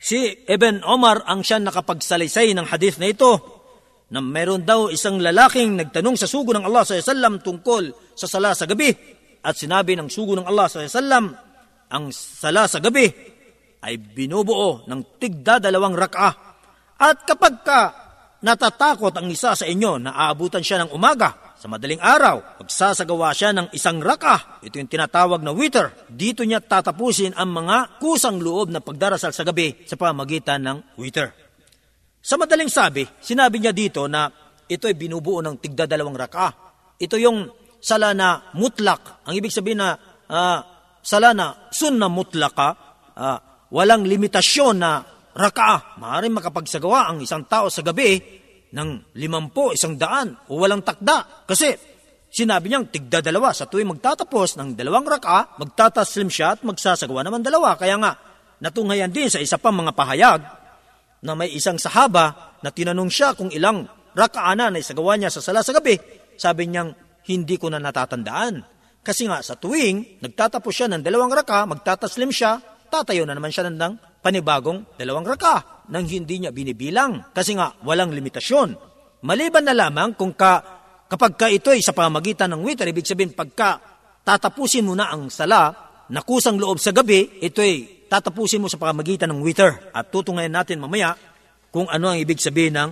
Si 0.03 0.19
Ibn 0.51 0.83
Omar 0.83 1.23
ang 1.31 1.47
siya 1.47 1.63
nakapagsalaysay 1.63 2.59
ng 2.59 2.67
hadith 2.67 2.99
na 2.99 3.07
ito 3.07 3.39
na 4.11 4.19
meron 4.19 4.67
daw 4.67 4.91
isang 4.91 5.23
lalaking 5.23 5.79
nagtanong 5.79 6.19
sa 6.19 6.27
sugo 6.27 6.51
ng 6.51 6.67
Allah 6.67 6.83
sallallahu 6.83 7.39
tungkol 7.39 7.95
sa 8.19 8.27
sala 8.27 8.51
sa 8.51 8.67
gabi 8.67 8.91
at 9.47 9.55
sinabi 9.55 9.95
ng 9.95 10.11
sugo 10.11 10.35
ng 10.35 10.43
Allah 10.43 10.67
sallallahu 10.67 11.46
ang 11.92 12.12
sala 12.12 12.68
sa 12.68 12.84
gabi 12.84 13.08
ay 13.84 13.96
binubuo 13.96 14.84
ng 14.90 15.20
tigda 15.22 15.62
dalawang 15.62 15.96
rak'a 15.96 16.30
at 16.98 17.18
kapag 17.24 17.56
ka 17.62 17.82
natatakot 18.42 19.14
ang 19.18 19.30
isa 19.30 19.54
sa 19.54 19.66
inyo 19.66 20.02
na 20.02 20.14
aabutan 20.14 20.62
siya 20.62 20.86
ng 20.86 20.94
umaga 20.94 21.48
sa 21.58 21.66
madaling 21.66 21.98
araw, 21.98 22.62
magsasagawa 22.62 23.34
siya 23.34 23.50
ng 23.50 23.74
isang 23.74 23.98
raka. 23.98 24.62
Ito 24.62 24.78
yung 24.78 24.94
tinatawag 24.94 25.42
na 25.42 25.50
wither. 25.50 25.90
Dito 26.06 26.46
niya 26.46 26.62
tatapusin 26.62 27.34
ang 27.34 27.50
mga 27.50 27.98
kusang 27.98 28.38
loob 28.38 28.70
na 28.70 28.78
pagdarasal 28.78 29.34
sa 29.34 29.42
gabi 29.42 29.74
sa 29.90 29.98
pamagitan 29.98 30.62
ng 30.62 30.78
wither. 31.02 31.34
Sa 32.22 32.38
madaling 32.38 32.70
sabi, 32.70 33.10
sinabi 33.18 33.58
niya 33.58 33.74
dito 33.74 34.06
na 34.06 34.30
ito 34.70 34.86
ay 34.86 34.94
binubuo 34.94 35.42
ng 35.42 35.58
tigda 35.58 35.90
dalawang 35.90 36.14
raka. 36.14 36.54
Ito 37.02 37.18
yung 37.18 37.50
sala 37.82 38.14
na 38.14 38.54
mutlak. 38.54 39.26
Ang 39.26 39.34
ibig 39.42 39.54
sabihin 39.54 39.82
na 39.82 39.98
uh, 40.30 40.60
sala 41.08 41.32
na 41.32 41.72
sunna 41.72 42.12
mutlaka, 42.12 42.76
uh, 43.16 43.40
walang 43.72 44.04
limitasyon 44.04 44.76
na 44.76 45.00
raka. 45.32 45.96
Maaaring 46.04 46.36
makapagsagawa 46.36 47.08
ang 47.08 47.24
isang 47.24 47.48
tao 47.48 47.72
sa 47.72 47.80
gabi 47.80 48.20
ng 48.76 49.16
limampo, 49.16 49.72
isang 49.72 49.96
daan, 49.96 50.36
o 50.52 50.60
walang 50.60 50.84
takda. 50.84 51.48
Kasi 51.48 51.72
sinabi 52.28 52.68
niyang 52.68 52.92
tigda 52.92 53.24
dalawa. 53.24 53.56
Sa 53.56 53.72
tuwing 53.72 53.88
magtatapos 53.96 54.60
ng 54.60 54.76
dalawang 54.76 55.08
raka, 55.08 55.56
magtataslim 55.56 56.28
siya 56.28 56.60
at 56.60 56.68
magsasagawa 56.68 57.24
naman 57.24 57.40
dalawa. 57.40 57.80
Kaya 57.80 57.96
nga, 57.96 58.12
natunghayan 58.60 59.16
din 59.16 59.32
sa 59.32 59.40
isa 59.40 59.56
pang 59.56 59.80
mga 59.80 59.96
pahayag 59.96 60.42
na 61.24 61.34
may 61.40 61.56
isang 61.56 61.80
sahaba 61.80 62.60
na 62.60 62.68
tinanong 62.68 63.08
siya 63.08 63.32
kung 63.32 63.48
ilang 63.48 63.88
rakaana 64.12 64.76
na 64.76 64.84
isagawa 64.84 65.16
niya 65.16 65.32
sa 65.32 65.40
sala 65.40 65.64
sa 65.64 65.72
gabi, 65.72 65.96
sabi 66.36 66.68
niyang, 66.68 66.92
hindi 67.28 67.56
ko 67.56 67.72
na 67.72 67.80
natatandaan. 67.80 68.77
Kasi 69.08 69.24
nga, 69.24 69.40
sa 69.40 69.56
tuwing 69.56 70.20
nagtatapos 70.20 70.74
siya 70.76 70.92
ng 70.92 71.00
dalawang 71.00 71.32
raka, 71.32 71.64
magtataslim 71.64 72.28
siya, 72.28 72.60
tatayo 72.92 73.24
na 73.24 73.40
naman 73.40 73.56
siya 73.56 73.72
ng 73.72 74.20
panibagong 74.20 74.84
dalawang 75.00 75.24
raka 75.24 75.88
nang 75.88 76.04
hindi 76.04 76.44
niya 76.44 76.52
binibilang. 76.52 77.32
Kasi 77.32 77.56
nga, 77.56 77.72
walang 77.88 78.12
limitasyon. 78.12 78.76
Maliban 79.24 79.64
na 79.64 79.72
lamang 79.72 80.12
kung 80.20 80.36
ka, 80.36 80.60
kapag 81.08 81.40
ka 81.40 81.48
ito 81.48 81.72
ay 81.72 81.80
sa 81.80 81.96
pamagitan 81.96 82.52
ng 82.52 82.68
witr, 82.68 82.84
ibig 82.92 83.08
sabihin 83.08 83.32
pagka 83.32 83.80
tatapusin 84.28 84.84
mo 84.84 84.92
na 84.92 85.08
ang 85.08 85.32
sala, 85.32 85.72
nakusang 86.12 86.60
loob 86.60 86.76
sa 86.76 86.92
gabi, 86.92 87.40
ito 87.40 87.64
ay 87.64 88.08
tatapusin 88.12 88.60
mo 88.60 88.68
sa 88.68 88.76
pamagitan 88.76 89.32
ng 89.32 89.40
wither 89.40 89.88
at 89.96 90.12
tutungayan 90.12 90.52
natin 90.52 90.84
mamaya 90.84 91.16
kung 91.72 91.88
ano 91.88 92.12
ang 92.12 92.20
ibig 92.20 92.44
sabihin 92.44 92.76
ng 92.76 92.90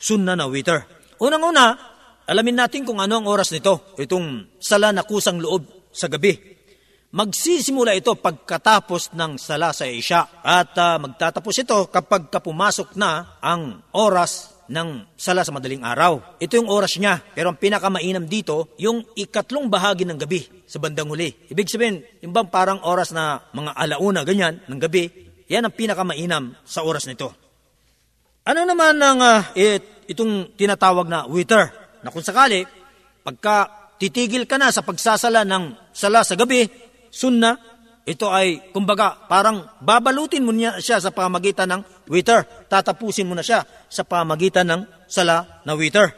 sunna 0.00 0.32
na 0.32 0.48
wither. 0.48 0.88
Unang-una, 1.20 1.91
alamin 2.26 2.56
natin 2.62 2.86
kung 2.86 2.98
ano 3.02 3.22
ang 3.22 3.26
oras 3.26 3.50
nito, 3.50 3.94
itong 3.98 4.58
sala 4.62 4.90
na 4.90 5.06
kusang 5.06 5.38
loob 5.42 5.90
sa 5.92 6.08
gabi. 6.08 6.52
Magsisimula 7.12 7.92
ito 7.92 8.16
pagkatapos 8.16 9.12
ng 9.12 9.36
sala 9.36 9.76
sa 9.76 9.84
Isya 9.84 10.40
at 10.40 10.72
uh, 10.80 10.96
magtatapos 10.96 11.60
ito 11.60 11.76
kapag 11.92 12.32
kapumasok 12.32 12.96
na 12.96 13.36
ang 13.44 13.84
oras 13.92 14.52
ng 14.72 15.12
sala 15.12 15.44
sa 15.44 15.52
madaling 15.52 15.84
araw. 15.84 16.40
Ito 16.40 16.56
yung 16.56 16.72
oras 16.72 16.96
niya. 16.96 17.20
Pero 17.36 17.52
ang 17.52 17.60
pinakamainam 17.60 18.24
dito, 18.24 18.72
yung 18.80 19.04
ikatlong 19.12 19.68
bahagi 19.68 20.08
ng 20.08 20.16
gabi 20.16 20.64
sa 20.64 20.80
bandang 20.80 21.12
huli. 21.12 21.28
Ibig 21.52 21.68
sabihin, 21.68 22.00
yung 22.24 22.32
bang 22.32 22.48
parang 22.48 22.80
oras 22.88 23.12
na 23.12 23.44
mga 23.52 23.76
alauna, 23.76 24.24
ganyan, 24.24 24.64
ng 24.64 24.80
gabi, 24.80 25.12
yan 25.52 25.68
ang 25.68 25.76
pinakamainam 25.76 26.56
sa 26.64 26.80
oras 26.80 27.04
nito. 27.04 27.28
Ano 28.48 28.64
naman 28.64 28.96
ang 29.04 29.20
uh, 29.20 29.52
it, 29.52 30.08
itong 30.08 30.56
tinatawag 30.56 31.12
na 31.12 31.28
wither? 31.28 31.81
Na 32.02 32.10
kung 32.10 32.22
sakali, 32.22 32.66
pagka 33.22 33.70
titigil 33.98 34.44
ka 34.50 34.58
na 34.58 34.74
sa 34.74 34.82
pagsasala 34.82 35.46
ng 35.46 35.94
sala 35.94 36.26
sa 36.26 36.34
gabi, 36.34 36.66
sunna, 37.08 37.54
ito 38.02 38.26
ay, 38.26 38.74
kumbaga, 38.74 39.14
parang 39.30 39.62
babalutin 39.78 40.42
mo 40.42 40.50
niya 40.50 40.82
siya 40.82 40.98
sa 40.98 41.14
pamagitan 41.14 41.70
ng 41.70 41.82
wither. 42.10 42.42
Tatapusin 42.66 43.30
mo 43.30 43.38
na 43.38 43.46
siya 43.46 43.62
sa 43.86 44.02
pamagitan 44.02 44.66
ng 44.66 45.06
sala 45.06 45.62
na 45.62 45.78
wither. 45.78 46.10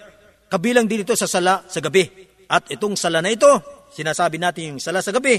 Kabilang 0.48 0.88
din 0.88 1.04
ito 1.04 1.12
sa 1.12 1.28
sala 1.28 1.60
sa 1.68 1.84
gabi. 1.84 2.08
At 2.48 2.72
itong 2.72 2.96
sala 2.96 3.20
na 3.20 3.28
ito, 3.28 3.48
sinasabi 3.92 4.40
natin 4.40 4.76
yung 4.76 4.80
sala 4.80 5.04
sa 5.04 5.12
gabi, 5.12 5.36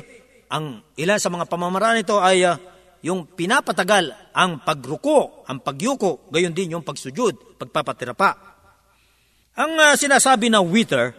ang 0.53 0.85
ilan 1.01 1.17
sa 1.17 1.33
mga 1.33 1.49
pamamaraan 1.49 2.05
ito 2.05 2.21
ay 2.21 2.45
uh, 2.45 2.53
yung 3.01 3.25
pinapatagal 3.33 4.33
ang 4.33 4.61
pagruko, 4.61 5.45
ang 5.49 5.61
pagyuko, 5.61 6.29
gayon 6.29 6.53
din 6.53 6.77
yung 6.77 6.85
pagsujud, 6.85 7.57
pagpapatirapa. 7.57 8.54
Ang 9.58 9.76
uh, 9.76 9.94
sinasabi 9.98 10.48
na 10.48 10.62
wither, 10.62 11.16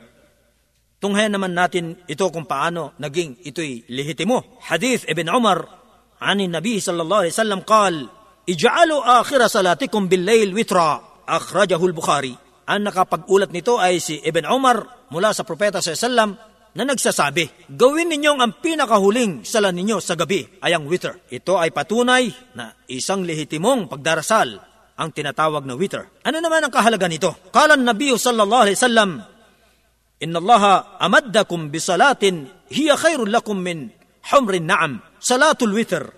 Tunghayan 1.02 1.34
naman 1.34 1.58
natin 1.58 1.98
ito 2.06 2.30
kung 2.30 2.46
paano 2.46 2.94
naging 3.02 3.42
ito'y 3.42 3.90
lehitimo. 3.90 4.62
Hadith 4.62 5.10
Ibn 5.10 5.34
Umar 5.34 5.82
عن 6.22 6.38
النبي 6.38 6.80
صلى 6.80 7.02
الله 7.02 7.18
عليه 7.18 7.34
وسلم 7.34 7.60
قال 7.66 7.94
اجعلوا 8.50 9.02
آخر 9.22 9.42
صلاتكم 9.48 10.08
بالليل 10.08 10.54
وترا 10.54 11.02
أخرجه 11.26 11.82
البخاري 11.82 12.36
Ang 12.72 12.88
nakapag-ulat 12.88 13.50
nito 13.52 13.82
ay 13.82 13.98
si 13.98 14.22
Ibn 14.22 14.48
Umar 14.48 15.10
mula 15.12 15.34
sa 15.34 15.44
Propeta 15.44 15.82
sa 15.84 15.98
Sallam 15.98 16.38
na 16.72 16.88
nagsasabi, 16.88 17.68
Gawin 17.74 18.08
ninyong 18.08 18.40
ang 18.40 18.54
pinakahuling 18.64 19.44
sala 19.44 19.76
ninyo 19.76 20.00
sa 20.00 20.16
gabi 20.16 20.46
ay 20.62 20.72
ang 20.72 20.88
witr. 20.88 21.26
Ito 21.28 21.60
ay 21.60 21.74
patunay 21.76 22.32
na 22.56 22.72
isang 22.88 23.28
lehitimong 23.28 23.92
pagdarasal 23.92 24.62
ang 24.97 25.13
tinatawag 25.13 25.69
na 25.69 25.77
witr. 25.77 26.09
Ano 26.25 26.41
naman 26.41 26.65
ang 26.65 26.73
kahalaga 26.73 27.07
nito? 27.07 27.37
Kala 27.53 27.77
Nabiyo 27.77 28.17
sallallahu 28.17 28.65
alaihi 28.65 28.79
wasallam, 28.81 29.11
Inna 30.17 30.41
Allah 30.41 30.97
amaddakum 30.97 31.69
bisalatin 31.69 32.49
hiya 32.73 32.97
khairul 32.97 33.29
lakum 33.29 33.61
min 33.61 33.93
humrin 34.33 34.65
na'am. 34.65 35.05
Salatul 35.21 35.77
witr 35.77 36.09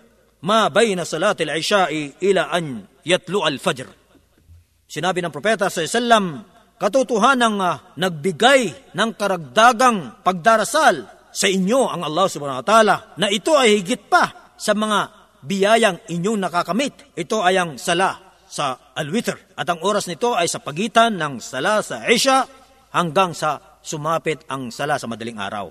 ma 0.46 0.70
bayna 0.70 1.02
salatil 1.02 1.50
isha'i 1.50 2.22
ila 2.30 2.54
an 2.54 2.86
yatlu 3.02 3.42
al-fajr. 3.42 3.90
Sinabi 4.86 5.18
ng 5.20 5.34
propeta 5.34 5.66
sa 5.66 5.82
Islam, 5.82 6.46
katotohanan 6.78 7.52
nga 7.58 7.70
uh, 7.74 7.82
nagbigay 7.98 8.94
ng 8.94 9.10
karagdagang 9.18 10.22
pagdarasal 10.22 11.04
sa 11.28 11.46
inyo 11.50 11.90
ang 11.90 12.06
Allah 12.06 12.26
subhanahu 12.30 12.62
wa 12.62 12.66
ta'ala 12.66 12.96
na 13.20 13.28
ito 13.28 13.52
ay 13.52 13.82
higit 13.82 14.08
pa 14.08 14.54
sa 14.56 14.72
mga 14.72 14.98
biyayang 15.42 16.08
inyong 16.08 16.38
nakakamit. 16.40 17.18
Ito 17.18 17.42
ay 17.42 17.58
ang 17.58 17.70
sala 17.76 18.27
sa 18.48 18.92
al-witr. 18.96 19.36
At 19.54 19.68
ang 19.68 19.80
oras 19.84 20.08
nito 20.08 20.32
ay 20.34 20.48
sa 20.48 20.58
pagitan 20.58 21.20
ng 21.20 21.38
sala 21.38 21.84
sa 21.84 22.04
Isha 22.08 22.48
hanggang 22.92 23.36
sa 23.36 23.78
sumapit 23.84 24.44
ang 24.48 24.72
sala 24.72 24.96
sa 24.96 25.06
madaling 25.06 25.38
araw. 25.38 25.70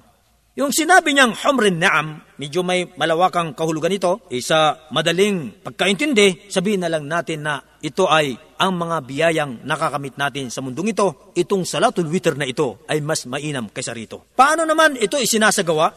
Yung 0.57 0.73
sinabi 0.73 1.13
niyang 1.13 1.37
humrin 1.37 1.77
na'am, 1.77 2.17
medyo 2.41 2.65
may 2.65 2.89
malawakang 2.97 3.53
kahulugan 3.53 3.93
ito, 3.93 4.25
isa 4.33 4.89
madaling 4.89 5.61
pagkaintindi, 5.61 6.49
sabihin 6.49 6.81
na 6.81 6.89
lang 6.89 7.05
natin 7.05 7.45
na 7.45 7.61
ito 7.77 8.09
ay 8.09 8.33
ang 8.57 8.73
mga 8.73 9.05
biyayang 9.05 9.61
nakakamit 9.61 10.17
natin 10.17 10.49
sa 10.49 10.65
mundong 10.65 10.97
ito, 10.97 11.29
itong 11.37 11.61
salatul 11.61 12.09
witr 12.09 12.33
na 12.33 12.49
ito 12.49 12.81
ay 12.89 13.05
mas 13.05 13.29
mainam 13.29 13.69
kaysa 13.69 13.93
rito. 13.93 14.33
Paano 14.33 14.65
naman 14.65 14.97
ito 14.97 15.21
isinasagawa? 15.21 15.93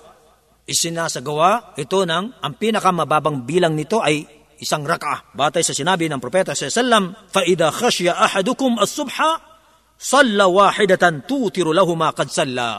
Isinasagawa 0.69 1.81
ito 1.81 2.05
ng, 2.05 2.45
ang 2.45 2.55
pinakamababang 2.61 3.49
bilang 3.49 3.73
nito 3.73 4.05
ay 4.05 4.40
isang 4.60 4.88
raka. 4.88 5.32
Batay 5.36 5.64
sa 5.64 5.76
sinabi 5.76 6.08
ng 6.08 6.20
Propeta 6.20 6.56
sa 6.56 6.72
sallam, 6.72 7.16
فَإِذَا 7.32 7.70
خَشْيَ 7.76 8.08
أَحَدُكُمْ 8.12 8.80
الصُّبْحَ 8.80 9.18
صَلَّ 9.96 10.40
وَاحِدَةً 10.40 11.28
تُوتِرُ 11.28 11.68
لَهُ 11.72 11.90
مَا 11.96 12.10
قَدْ 12.12 12.28
صَلَّى 12.28 12.72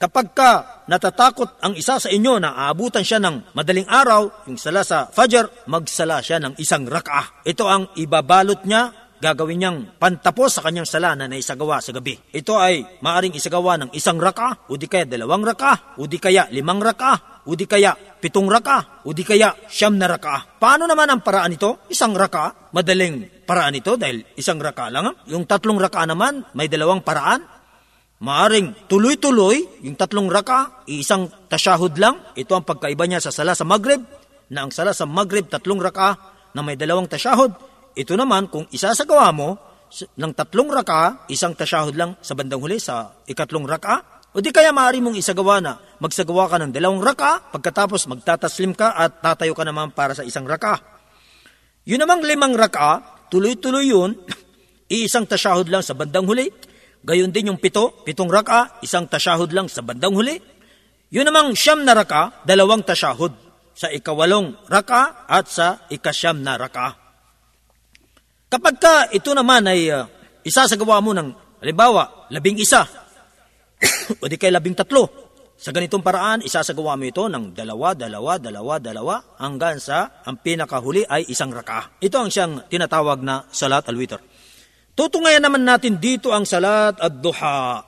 Kapag 0.00 0.32
ka 0.32 0.50
natatakot 0.88 1.60
ang 1.60 1.76
isa 1.76 2.00
sa 2.00 2.08
inyo 2.08 2.40
na 2.40 2.56
aabutan 2.56 3.04
siya 3.04 3.20
ng 3.20 3.52
madaling 3.52 3.84
araw, 3.84 4.48
yung 4.48 4.56
sala 4.56 4.80
sa 4.80 5.12
Fajr, 5.12 5.68
magsala 5.68 6.24
siya 6.24 6.40
ng 6.40 6.56
isang 6.56 6.88
rak'ah. 6.88 7.44
Ito 7.44 7.68
ang 7.68 7.92
ibabalot 8.00 8.64
niya, 8.64 9.12
gagawin 9.20 9.60
niyang 9.60 9.78
pantapos 10.00 10.56
sa 10.56 10.64
kanyang 10.64 10.88
sala 10.88 11.12
na 11.12 11.28
naisagawa 11.28 11.84
sa 11.84 11.92
gabi. 11.92 12.16
Ito 12.32 12.56
ay 12.56 13.04
maaring 13.04 13.36
isagawa 13.36 13.76
ng 13.76 13.90
isang 13.92 14.16
rak'ah, 14.16 14.72
o 14.72 14.80
di 14.80 14.88
kaya 14.88 15.04
dalawang 15.04 15.44
rak'ah, 15.44 16.00
o 16.00 16.08
di 16.08 16.16
kaya 16.16 16.48
limang 16.48 16.80
rak'ah, 16.80 17.33
o 17.45 17.53
di 17.53 17.69
kaya 17.69 17.93
pitong 17.95 18.49
rak'ah, 18.49 19.05
o 19.05 19.13
di 19.13 19.21
kaya 19.21 19.53
siyam 19.69 19.95
na 19.95 20.09
rak'ah. 20.09 20.57
Paano 20.57 20.89
naman 20.89 21.09
ang 21.09 21.21
paraan 21.21 21.53
nito? 21.53 21.85
Isang 21.93 22.17
rak'ah, 22.17 22.73
madaling 22.73 23.45
paraan 23.45 23.77
ito 23.77 23.93
dahil 23.95 24.25
isang 24.35 24.57
rak'ah 24.57 24.89
lang. 24.89 25.13
Yung 25.29 25.45
tatlong 25.45 25.77
rak'ah 25.77 26.09
naman, 26.09 26.41
may 26.57 26.65
dalawang 26.65 27.05
paraan. 27.05 27.45
Maaring 28.15 28.87
tuloy-tuloy, 28.87 29.85
yung 29.85 29.99
tatlong 29.99 30.31
raka, 30.31 30.87
isang 30.87 31.27
tasyahud 31.51 31.93
lang. 31.99 32.33
Ito 32.33 32.55
ang 32.55 32.63
pagkaiba 32.63 33.05
niya 33.05 33.19
sa 33.19 33.29
sala 33.29 33.53
sa 33.53 33.67
Maghrib, 33.67 34.01
na 34.49 34.65
ang 34.65 34.71
sala 34.71 34.95
sa 34.95 35.03
Maghrib, 35.03 35.51
tatlong 35.51 35.77
raka, 35.83 36.15
na 36.55 36.63
may 36.63 36.79
dalawang 36.79 37.11
tasyahud. 37.11 37.51
Ito 37.91 38.15
naman, 38.15 38.47
kung 38.47 38.71
isasagawa 38.71 39.35
mo, 39.35 39.59
ng 39.95 40.31
tatlong 40.31 40.71
raka, 40.71 41.27
isang 41.27 41.53
tasyahud 41.59 41.95
lang 41.95 42.15
sa 42.23 42.33
bandang 42.39 42.63
huli, 42.63 42.79
sa 42.79 43.19
ikatlong 43.27 43.67
raka, 43.67 44.14
o 44.35 44.43
di 44.43 44.51
kaya 44.51 44.75
maaari 44.75 44.99
mong 44.99 45.15
isagawa 45.15 45.63
na 45.63 45.79
magsagawa 46.03 46.51
ka 46.51 46.59
ng 46.59 46.75
dalawang 46.75 46.99
raka, 46.99 47.39
pagkatapos 47.55 48.11
magtataslim 48.11 48.75
ka 48.75 48.91
at 48.91 49.23
tatayo 49.23 49.55
ka 49.55 49.63
naman 49.63 49.95
para 49.95 50.11
sa 50.11 50.27
isang 50.27 50.43
raka. 50.43 50.83
Yun 51.87 52.03
namang 52.03 52.19
limang 52.19 52.51
raka, 52.51 52.99
tuloy-tuloy 53.31 53.95
yun, 53.95 54.11
iisang 54.91 55.23
tasyahud 55.23 55.71
lang 55.71 55.79
sa 55.79 55.95
bandang 55.95 56.27
huli, 56.27 56.51
Gayon 57.05 57.29
din 57.29 57.53
yung 57.53 57.61
pito, 57.61 58.01
pitong 58.01 58.33
raka, 58.33 58.81
isang 58.81 59.05
tasyahud 59.05 59.53
lang 59.53 59.69
sa 59.69 59.85
bandang 59.85 60.17
huli. 60.17 60.41
Yun 61.13 61.29
namang 61.29 61.53
siyam 61.53 61.85
na 61.85 61.93
raka, 61.93 62.41
dalawang 62.49 62.81
tasyahud 62.81 63.29
sa 63.77 63.93
ikawalong 63.93 64.57
raka 64.65 65.29
at 65.29 65.45
sa 65.45 65.85
ikasyam 65.93 66.41
na 66.41 66.57
raka. 66.57 66.97
Kapag 68.49 68.75
ka 68.81 68.93
ito 69.13 69.29
naman 69.37 69.69
ay 69.69 69.93
uh, 69.93 70.09
isasagawa 70.41 70.97
mo 70.97 71.13
ng, 71.13 71.29
halimbawa, 71.61 72.25
labing 72.33 72.57
isa, 72.57 72.89
o 74.21 74.27
di 74.29 74.37
kay 74.39 74.53
labing 74.53 74.77
tatlo, 74.77 75.25
sa 75.55 75.71
ganitong 75.71 76.03
paraan, 76.03 76.43
isasagawa 76.43 76.99
mo 76.99 77.07
ito 77.07 77.31
ng 77.31 77.55
dalawa, 77.55 77.95
dalawa, 77.95 78.35
dalawa, 78.35 78.75
dalawa, 78.75 79.15
hanggang 79.39 79.79
sa 79.79 80.19
ang 80.27 80.43
pinakahuli 80.43 81.07
ay 81.07 81.31
isang 81.31 81.47
raka. 81.47 81.95
Ito 82.03 82.19
ang 82.19 82.27
siyang 82.27 82.67
tinatawag 82.67 83.23
na 83.23 83.47
salat 83.55 83.87
al-witr. 83.87 84.19
Tutungayan 84.91 85.39
naman 85.39 85.63
natin 85.63 85.95
dito 85.95 86.35
ang 86.35 86.43
salat 86.43 86.99
at 86.99 87.13
duha. 87.23 87.83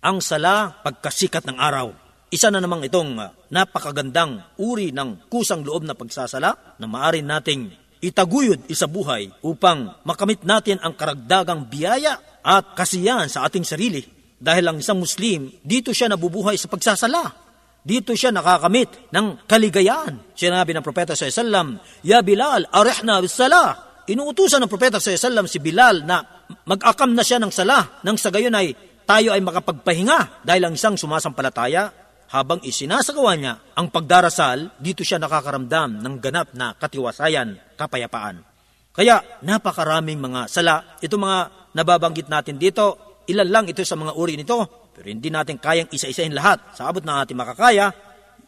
Ang 0.00 0.18
sala 0.24 0.80
pagkasikat 0.80 1.44
ng 1.44 1.60
araw. 1.60 1.92
Isa 2.32 2.48
na 2.48 2.60
namang 2.60 2.88
itong 2.88 3.20
ah, 3.20 3.36
napakagandang 3.52 4.56
uri 4.60 4.96
ng 4.96 5.28
kusang 5.28 5.60
loob 5.60 5.84
na 5.84 5.92
pagsasala 5.92 6.80
na 6.80 6.86
maaari 6.88 7.20
nating 7.20 7.68
itaguyod 8.04 8.68
isa 8.68 8.84
buhay 8.84 9.32
upang 9.44 9.92
makamit 10.04 10.44
natin 10.44 10.76
ang 10.84 10.92
karagdagang 10.92 11.68
biyaya 11.68 12.20
at 12.44 12.76
kasiyahan 12.76 13.28
sa 13.28 13.48
ating 13.48 13.64
sarili. 13.64 14.13
Dahil 14.44 14.68
ang 14.68 14.76
isang 14.76 15.00
Muslim, 15.00 15.48
dito 15.64 15.96
siya 15.96 16.12
nabubuhay 16.12 16.60
sa 16.60 16.68
pagsasala. 16.68 17.32
Dito 17.80 18.12
siya 18.12 18.28
nakakamit 18.28 19.08
ng 19.08 19.48
kaligayahan. 19.48 20.20
Sinabi 20.36 20.76
ng 20.76 20.84
Propeta 20.84 21.16
sa 21.16 21.24
Islam, 21.24 21.80
Ya 22.04 22.20
Bilal, 22.20 22.68
arihna 22.68 23.24
bis 23.24 23.32
salah 23.32 23.94
inuutusan 24.08 24.60
ng 24.64 24.70
propeta 24.70 25.00
sa 25.00 25.12
sallam 25.16 25.48
si 25.48 25.60
Bilal 25.60 26.04
na 26.04 26.20
mag-akam 26.68 27.12
na 27.12 27.24
siya 27.24 27.40
ng 27.40 27.52
sala 27.52 28.00
nang 28.04 28.20
sa 28.20 28.28
gayon 28.28 28.52
ay 28.52 28.76
tayo 29.04 29.32
ay 29.32 29.40
makapagpahinga 29.40 30.44
dahil 30.44 30.62
ang 30.68 30.74
isang 30.76 30.96
sumasampalataya 30.96 31.92
habang 32.32 32.60
isinasagawa 32.64 33.32
niya 33.36 33.54
ang 33.78 33.92
pagdarasal, 33.92 34.80
dito 34.80 35.06
siya 35.06 35.22
nakakaramdam 35.22 36.02
ng 36.02 36.14
ganap 36.18 36.50
na 36.56 36.74
katiwasayan, 36.74 37.76
kapayapaan. 37.78 38.42
Kaya 38.90 39.22
napakaraming 39.44 40.18
mga 40.18 40.50
sala, 40.50 40.98
ito 40.98 41.14
mga 41.14 41.70
nababanggit 41.76 42.26
natin 42.26 42.58
dito, 42.58 43.13
ilan 43.28 43.48
lang 43.48 43.64
ito 43.68 43.84
sa 43.84 43.96
mga 43.96 44.12
uri 44.16 44.34
nito, 44.40 44.90
pero 44.94 45.06
hindi 45.08 45.28
natin 45.28 45.58
kayang 45.58 45.90
isa-isahin 45.90 46.34
lahat. 46.34 46.76
Sa 46.76 46.88
abot 46.88 47.02
ng 47.02 47.16
ating 47.24 47.38
makakaya, 47.38 47.90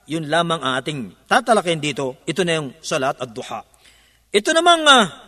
yun 0.06 0.30
lamang 0.30 0.62
ang 0.62 0.78
ating 0.80 1.26
tatalakayin 1.26 1.82
dito, 1.82 2.22
ito 2.28 2.46
na 2.46 2.62
yung 2.62 2.74
salat 2.78 3.18
at 3.18 3.30
duha. 3.34 3.60
Ito 4.30 4.50
namang 4.52 4.82
uh, 4.84 5.26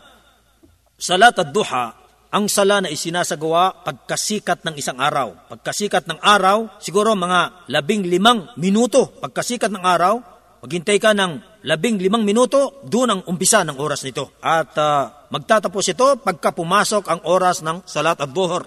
Salat 0.99 1.39
at 1.39 1.55
duha, 1.55 1.95
ang 2.35 2.51
sala 2.51 2.83
na 2.83 2.91
isinasagawa 2.91 3.87
pagkasikat 3.87 4.67
ng 4.67 4.75
isang 4.83 4.99
araw. 4.99 5.47
Pagkasikat 5.47 6.11
ng 6.11 6.19
araw, 6.19 6.83
siguro 6.83 7.15
mga 7.15 7.71
labing 7.71 8.03
limang 8.03 8.51
minuto. 8.59 9.07
Pagkasikat 9.23 9.71
ng 9.71 9.79
araw, 9.79 10.19
maghintay 10.59 10.99
ka 10.99 11.15
ng 11.15 11.63
labing 11.63 12.03
limang 12.03 12.27
minuto, 12.27 12.83
doon 12.83 13.15
ang 13.15 13.21
umpisa 13.31 13.63
ng 13.63 13.79
oras 13.79 14.03
nito. 14.03 14.35
At 14.43 14.75
uh, 14.75 15.31
magtatapos 15.31 15.87
ito 15.87 16.19
pagka 16.19 16.51
pumasok 16.51 17.07
ang 17.07 17.23
oras 17.31 17.63
ng 17.63 17.87
salat 17.87 18.19
at 18.19 18.35
duhor. 18.35 18.67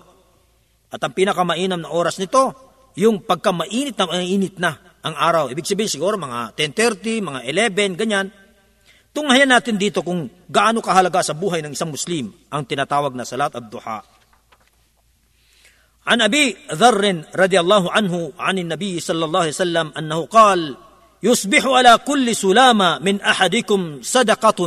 At 0.90 1.02
ang 1.02 1.12
pinakamainam 1.12 1.82
na 1.82 1.90
oras 1.90 2.16
nito, 2.22 2.54
yung 2.96 3.20
pagka 3.22 3.52
mainit 3.52 3.98
na 3.98 4.06
mainit 4.08 4.56
na 4.56 4.78
ang 5.04 5.14
araw. 5.14 5.52
Ibig 5.52 5.68
sabihin 5.68 5.92
siguro 5.92 6.16
mga 6.16 6.56
10.30, 6.56 7.22
mga 7.22 7.40
11, 7.44 8.00
ganyan. 8.00 8.26
Tunghayan 9.12 9.48
natin 9.48 9.80
dito 9.80 10.04
kung 10.04 10.28
gaano 10.50 10.84
kahalaga 10.84 11.24
sa 11.24 11.32
buhay 11.32 11.64
ng 11.64 11.72
isang 11.72 11.88
Muslim 11.88 12.32
ang 12.52 12.68
tinatawag 12.68 13.16
na 13.16 13.24
salat 13.24 13.54
ad-duha. 13.54 14.16
عن 16.06 16.22
أبي 16.22 16.70
ذر 16.70 17.02
رضي 17.34 17.58
الله 17.60 17.82
عنه 17.90 18.32
عن 18.38 18.56
النبي 18.62 18.94
صلى 19.02 19.24
الله 19.26 19.40
عليه 19.40 19.58
وسلم 19.58 19.86
أنه 19.98 20.18
قال 20.30 20.78
يصبح 21.22 21.66
على 21.66 21.98
كل 21.98 22.36
سلامة 22.36 22.98
من 23.02 23.18
أحدكم 23.20 24.06
صدقة 24.06 24.60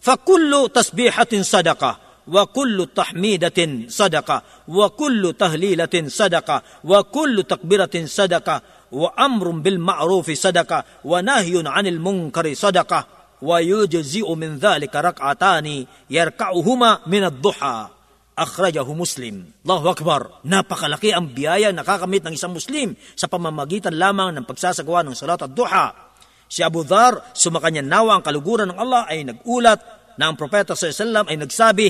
فكل 0.00 0.52
تسبيحة 0.74 1.32
صدقة 1.34 2.01
wa 2.27 2.43
kullu 2.47 2.91
tahmidatin 2.91 3.91
sadaqa. 3.91 4.67
Wa 4.69 4.91
kullu 4.93 5.35
tahlilatin 5.35 6.07
sadaqa. 6.07 6.83
Wa 6.83 7.03
kullu 7.07 7.43
takbiratin 7.43 8.07
sadaqa. 8.07 8.87
Wa 8.93 9.09
amrun 9.17 9.63
bil 9.63 9.79
ma'rufi 9.81 10.37
sadaqa. 10.37 11.03
Wa 11.03 11.19
nahyun 11.19 11.67
'anil 11.67 11.99
munkari 11.99 12.53
sadaqa. 12.53 13.05
Wa 13.43 13.59
yujzi'u 13.59 14.31
min 14.39 14.61
dhalika 14.61 15.03
rak'atani 15.03 16.07
yarka'uhuma 16.07 17.07
min 17.09 17.27
ad-duha. 17.27 17.91
Akhrajahu 18.33 18.97
muslim. 18.97 19.45
Allahu 19.61 19.87
akbar. 19.93 20.21
Napakalaki 20.47 21.13
ang 21.13 21.29
biyaya 21.29 21.69
nakakamit 21.69 22.25
ng 22.25 22.33
isang 22.33 22.55
muslim 22.55 22.97
sa 23.13 23.29
pamamagitan 23.29 23.93
lamang 23.93 24.33
ng 24.33 24.45
pagsasagawa 24.47 25.05
ng 25.05 25.13
salat 25.13 25.45
at 25.45 25.53
duha 25.53 26.13
si 26.53 26.61
Abu 26.61 26.85
Dhar 26.85 27.33
sumakanya 27.33 27.81
nawa 27.81 28.21
ang 28.21 28.23
kaluguran 28.23 28.69
ng 28.69 28.77
Allah 28.77 29.09
ay 29.09 29.25
nagulat 29.25 29.81
na 30.21 30.29
ang 30.29 30.37
propeta 30.37 30.77
sa 30.77 30.85
Islam 30.85 31.25
ay 31.25 31.41
nagsabi 31.41 31.89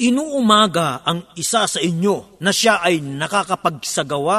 Inuumaga 0.00 1.04
ang 1.04 1.28
isa 1.36 1.68
sa 1.68 1.76
inyo 1.76 2.40
na 2.40 2.50
siya 2.50 2.80
ay 2.80 3.04
nakakapagsagawa 3.04 4.38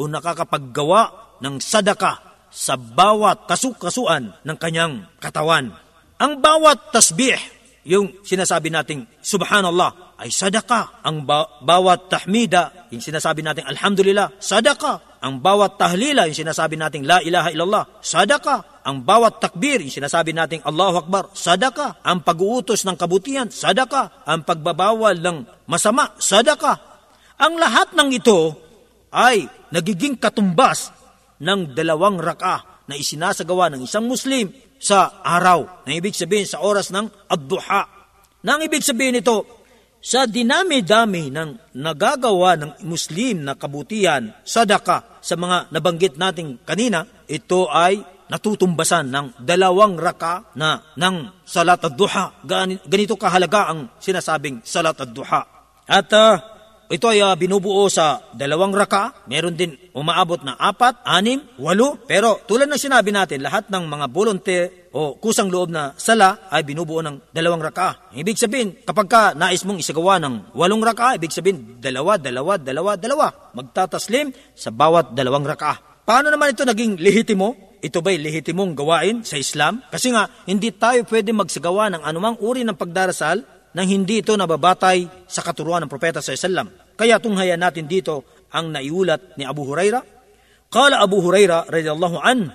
o 0.00 0.08
nakakapaggawa 0.08 1.36
ng 1.44 1.60
sadaka 1.60 2.32
sa 2.48 2.80
bawat 2.80 3.44
kasukasuan 3.44 4.32
ng 4.44 4.56
kanyang 4.56 5.04
katawan 5.20 5.76
ang 6.22 6.38
bawat 6.38 6.94
tasbih, 6.94 7.34
yung 7.82 8.22
sinasabi 8.22 8.70
nating 8.70 9.10
subhanallah, 9.18 10.14
ay 10.22 10.30
sadaka. 10.30 11.02
Ang 11.02 11.26
ba- 11.26 11.58
bawat 11.66 12.06
tahmida, 12.06 12.86
yung 12.94 13.02
sinasabi 13.02 13.42
natin 13.42 13.66
alhamdulillah, 13.66 14.38
sadaka. 14.38 15.18
Ang 15.18 15.42
bawat 15.42 15.82
tahlila, 15.82 16.30
yung 16.30 16.38
sinasabi 16.38 16.78
natin 16.78 17.02
la 17.02 17.18
ilaha 17.26 17.50
illallah, 17.50 17.84
sadaka. 17.98 18.62
Ang 18.82 19.06
bawat 19.06 19.38
takbir, 19.38 19.78
yung 19.78 19.94
sinasabi 19.94 20.34
natin 20.34 20.58
Allahu 20.66 21.06
Akbar, 21.06 21.30
sadaka. 21.34 22.02
Ang 22.02 22.26
pag-uutos 22.26 22.82
ng 22.82 22.98
kabutihan, 22.98 23.46
sadaka. 23.46 24.26
Ang 24.26 24.42
pagbabawal 24.42 25.22
ng 25.22 25.66
masama, 25.70 26.14
sadaka. 26.18 26.78
Ang 27.38 27.62
lahat 27.62 27.94
ng 27.94 28.10
ito 28.10 28.58
ay 29.14 29.46
nagiging 29.70 30.18
katumbas 30.18 30.90
ng 31.42 31.74
dalawang 31.74 32.18
raka 32.18 32.86
na 32.90 32.98
isinasagawa 32.98 33.70
ng 33.74 33.86
isang 33.86 34.06
Muslim 34.06 34.50
sa 34.82 35.22
araw. 35.22 35.86
Na 35.86 35.94
ibig 35.94 36.14
sabihin 36.18 36.46
sa 36.46 36.62
oras 36.62 36.90
ng 36.90 37.06
ad-duha. 37.30 37.82
Na 38.42 38.58
ang 38.58 38.62
ibig 38.66 38.82
sabihin 38.82 39.22
ito, 39.22 39.62
sa 40.02 40.26
dinami-dami 40.26 41.30
ng 41.30 41.78
nagagawa 41.78 42.58
ng 42.58 42.70
Muslim 42.90 43.46
na 43.46 43.54
kabutihan, 43.54 44.34
sadaka 44.42 45.22
sa 45.22 45.38
mga 45.38 45.70
nabanggit 45.70 46.18
nating 46.18 46.58
kanina, 46.66 47.06
ito 47.30 47.70
ay 47.70 48.02
natutumbasan 48.32 49.12
ng 49.12 49.26
dalawang 49.44 50.00
raka 50.00 50.48
na 50.56 50.80
ng 50.96 51.44
salat 51.44 51.84
ad-duha. 51.84 52.40
Ganito 52.88 53.20
kahalaga 53.20 53.68
ang 53.68 53.92
sinasabing 54.00 54.64
salat 54.64 54.96
ad-duha. 54.96 55.40
At 55.84 56.08
uh, 56.16 56.40
ito 56.92 57.08
ay 57.08 57.24
uh, 57.24 57.32
binubuo 57.36 57.88
sa 57.92 58.20
dalawang 58.36 58.72
raka. 58.76 59.24
Meron 59.28 59.56
din 59.56 59.72
umaabot 59.96 60.40
na 60.44 60.56
apat, 60.60 61.00
anim, 61.08 61.40
walo. 61.56 62.00
Pero 62.04 62.44
tulad 62.44 62.68
ng 62.68 62.76
sinabi 62.76 63.08
natin, 63.12 63.40
lahat 63.40 63.72
ng 63.72 63.84
mga 63.88 64.06
volunteer 64.12 64.64
o 64.92 65.16
kusang 65.16 65.48
loob 65.48 65.72
na 65.72 65.96
sala 65.96 66.52
ay 66.52 66.68
binubuo 66.68 67.00
ng 67.00 67.32
dalawang 67.32 67.64
raka. 67.64 68.12
Ibig 68.12 68.36
sabihin, 68.36 68.84
kapag 68.84 69.08
ka 69.08 69.22
nais 69.32 69.64
mong 69.64 69.80
isagawa 69.80 70.20
ng 70.20 70.52
walong 70.52 70.84
raka, 70.84 71.16
ibig 71.16 71.32
sabihin, 71.32 71.80
dalawa, 71.80 72.20
dalawa, 72.20 72.60
dalawa, 72.60 73.00
dalawa. 73.00 73.26
Magtataslim 73.56 74.32
sa 74.52 74.68
bawat 74.68 75.16
dalawang 75.16 75.48
raka. 75.48 76.04
Paano 76.04 76.28
naman 76.28 76.52
ito 76.52 76.68
naging 76.68 77.00
lehitimo? 77.00 77.71
Ito 77.82 77.98
ba'y 77.98 78.22
lehitimong 78.22 78.78
gawain 78.78 79.26
sa 79.26 79.34
Islam? 79.34 79.82
Kasi 79.90 80.14
nga, 80.14 80.30
hindi 80.46 80.70
tayo 80.70 81.02
pwede 81.10 81.34
magsagawa 81.34 81.90
ng 81.90 82.02
anumang 82.06 82.38
uri 82.38 82.62
ng 82.62 82.78
pagdarasal 82.78 83.42
nang 83.74 83.88
hindi 83.90 84.22
ito 84.22 84.38
nababatay 84.38 85.26
sa 85.26 85.42
katuruan 85.42 85.82
ng 85.82 85.90
propeta 85.90 86.22
sa 86.22 86.30
Islam. 86.30 86.70
Kaya 86.94 87.18
tunghayan 87.18 87.58
natin 87.58 87.90
dito 87.90 88.46
ang 88.54 88.70
naiulat 88.70 89.34
ni 89.34 89.42
Abu 89.42 89.66
Huraira. 89.66 89.98
Qala 90.70 91.02
Abu 91.02 91.18
Huraira 91.26 91.66
radiyallahu 91.66 92.22
an, 92.22 92.54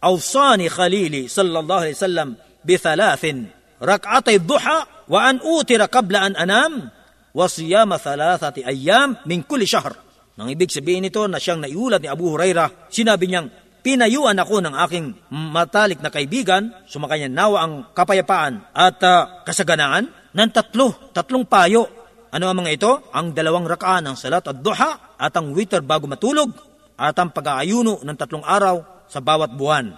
Awsani 0.00 0.72
Khalili 0.72 1.28
sallallahu 1.28 1.80
alaihi 1.84 1.96
wasallam 1.96 2.28
bi 2.64 2.74
thalathin 2.80 3.48
rak'atay 3.80 4.40
duha 4.40 5.08
wa 5.08 5.20
an 5.28 5.40
utira 5.44 5.88
qabla 5.88 6.28
an 6.28 6.34
anam 6.40 6.88
wa 7.36 7.44
siyama 7.48 8.00
thalathati 8.00 8.64
ayyam 8.64 9.20
min 9.28 9.44
kulli 9.44 9.68
shahr. 9.68 9.92
Nang 10.34 10.50
ibig 10.50 10.66
sabihin 10.66 11.06
nito 11.06 11.22
na 11.30 11.38
siyang 11.38 11.62
naiulat 11.62 12.02
ni 12.02 12.10
Abu 12.10 12.26
Huraira, 12.34 12.90
sinabi 12.90 13.30
niyang, 13.30 13.63
pinayuan 13.84 14.40
ako 14.40 14.64
ng 14.64 14.74
aking 14.88 15.06
matalik 15.28 16.00
na 16.00 16.08
kaibigan, 16.08 16.72
sumakanya 16.88 17.28
nawa 17.28 17.68
ang 17.68 17.72
kapayapaan 17.92 18.72
at 18.72 18.96
uh, 19.04 19.44
kasaganaan 19.44 20.08
ng 20.32 20.50
tatlo, 20.50 21.12
tatlong 21.12 21.44
payo. 21.44 21.84
Ano 22.32 22.48
ang 22.50 22.64
mga 22.64 22.72
ito? 22.74 22.92
Ang 23.12 23.36
dalawang 23.36 23.68
raka 23.68 24.00
ng 24.00 24.16
salat 24.16 24.42
at 24.48 24.58
duha 24.58 25.14
at 25.20 25.30
ang 25.36 25.52
witr 25.52 25.84
bago 25.84 26.08
matulog 26.08 26.50
at 26.96 27.14
ang 27.20 27.30
pag-aayuno 27.30 28.02
ng 28.02 28.16
tatlong 28.16 28.42
araw 28.42 29.06
sa 29.06 29.20
bawat 29.20 29.52
buwan. 29.54 29.92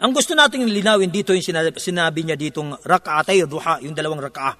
Ang 0.00 0.10
gusto 0.12 0.36
nating 0.36 0.68
linawin 0.70 1.10
dito 1.10 1.34
yung 1.34 1.42
sinabi, 1.42 1.74
sinabi 1.80 2.22
niya 2.22 2.36
ditong 2.36 2.78
rakaatay 2.84 3.42
duha, 3.48 3.80
yung 3.82 3.96
dalawang 3.96 4.20
raka. 4.20 4.54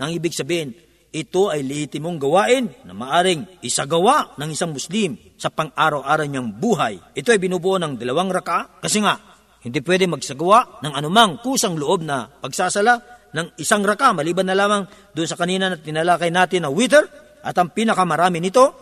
Nang 0.00 0.10
ibig 0.10 0.34
sabihin, 0.34 0.74
ito 1.12 1.52
ay 1.52 1.60
lehitimong 1.60 2.16
gawain 2.16 2.72
na 2.88 2.96
maaring 2.96 3.60
isagawa 3.60 4.32
ng 4.40 4.48
isang 4.48 4.72
Muslim 4.72 5.20
sa 5.36 5.52
pang-araw-araw 5.52 6.24
niyang 6.24 6.56
buhay. 6.56 6.96
Ito 7.12 7.36
ay 7.36 7.38
binubuo 7.38 7.76
ng 7.76 8.00
dalawang 8.00 8.32
raka 8.32 8.80
kasi 8.80 9.04
nga 9.04 9.20
hindi 9.60 9.84
pwede 9.84 10.08
magsagawa 10.08 10.80
ng 10.80 10.92
anumang 10.96 11.44
kusang 11.44 11.76
loob 11.76 12.00
na 12.00 12.32
pagsasala 12.40 12.98
ng 13.36 13.60
isang 13.60 13.84
raka 13.84 14.16
maliban 14.16 14.48
na 14.48 14.56
lamang 14.56 14.88
doon 15.12 15.28
sa 15.28 15.36
kanina 15.36 15.68
na 15.68 15.76
tinalakay 15.76 16.32
natin 16.32 16.64
na 16.64 16.72
wither 16.72 17.04
at 17.44 17.52
ang 17.60 17.68
pinakamarami 17.76 18.40
nito 18.40 18.72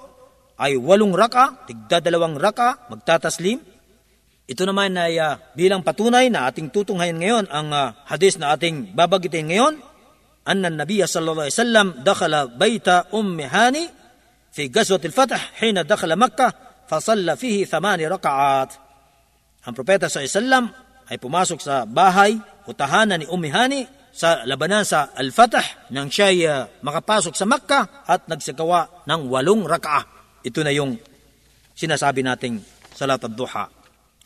ay 0.60 0.78
walong 0.78 1.16
raka, 1.16 1.66
tigda 1.66 1.98
dalawang 1.98 2.38
raka, 2.38 2.86
magtataslim. 2.92 3.58
Ito 4.46 4.62
naman 4.68 4.94
ay 4.94 5.18
uh, 5.18 5.40
bilang 5.58 5.82
patunay 5.82 6.30
na 6.30 6.46
ating 6.46 6.70
tutunghayan 6.70 7.18
ngayon 7.18 7.44
ang 7.50 7.74
uh, 7.74 7.96
hadis 8.06 8.38
na 8.38 8.54
ating 8.54 8.94
babagitin 8.94 9.50
ngayon 9.50 9.89
أن 10.49 10.65
النبي 10.65 11.07
صلى 11.07 11.31
الله 11.31 11.43
عليه 11.43 11.59
وسلم 11.61 11.87
دخل 12.05 12.47
بيت 12.47 12.87
أم 12.87 13.39
هاني 13.39 13.89
في 14.53 14.71
غزوة 14.75 15.01
الفتح 15.05 15.51
حين 15.57 15.81
دخل 15.81 16.15
مكة 16.15 16.53
فصلى 16.87 17.35
فيه 17.35 17.65
ثمان 17.65 18.01
ركعات 18.01 18.71
Ang 19.65 19.73
propeta 19.73 20.05
sa 20.05 20.21
Islam 20.21 20.69
ay 21.09 21.17
pumasok 21.17 21.57
sa 21.57 21.89
bahay 21.89 22.37
o 22.69 22.73
tahanan 22.77 23.17
ni 23.17 23.25
Ummi 23.25 23.49
Hani 23.49 23.81
sa 24.13 24.45
labanan 24.45 24.85
sa 24.85 25.09
Al-Fatah 25.17 25.89
nang 25.89 26.13
siya 26.13 26.29
ay 26.29 26.39
uh, 26.45 26.69
makapasok 26.85 27.33
sa 27.33 27.49
Makkah 27.49 28.05
at 28.05 28.29
nagsagawa 28.29 29.03
ng 29.09 29.21
walong 29.25 29.65
rakaah. 29.65 30.05
Ito 30.45 30.61
na 30.61 30.69
yung 30.69 31.01
sinasabi 31.73 32.21
nating 32.21 32.61
salat 32.93 33.25
ad-duha. 33.25 33.65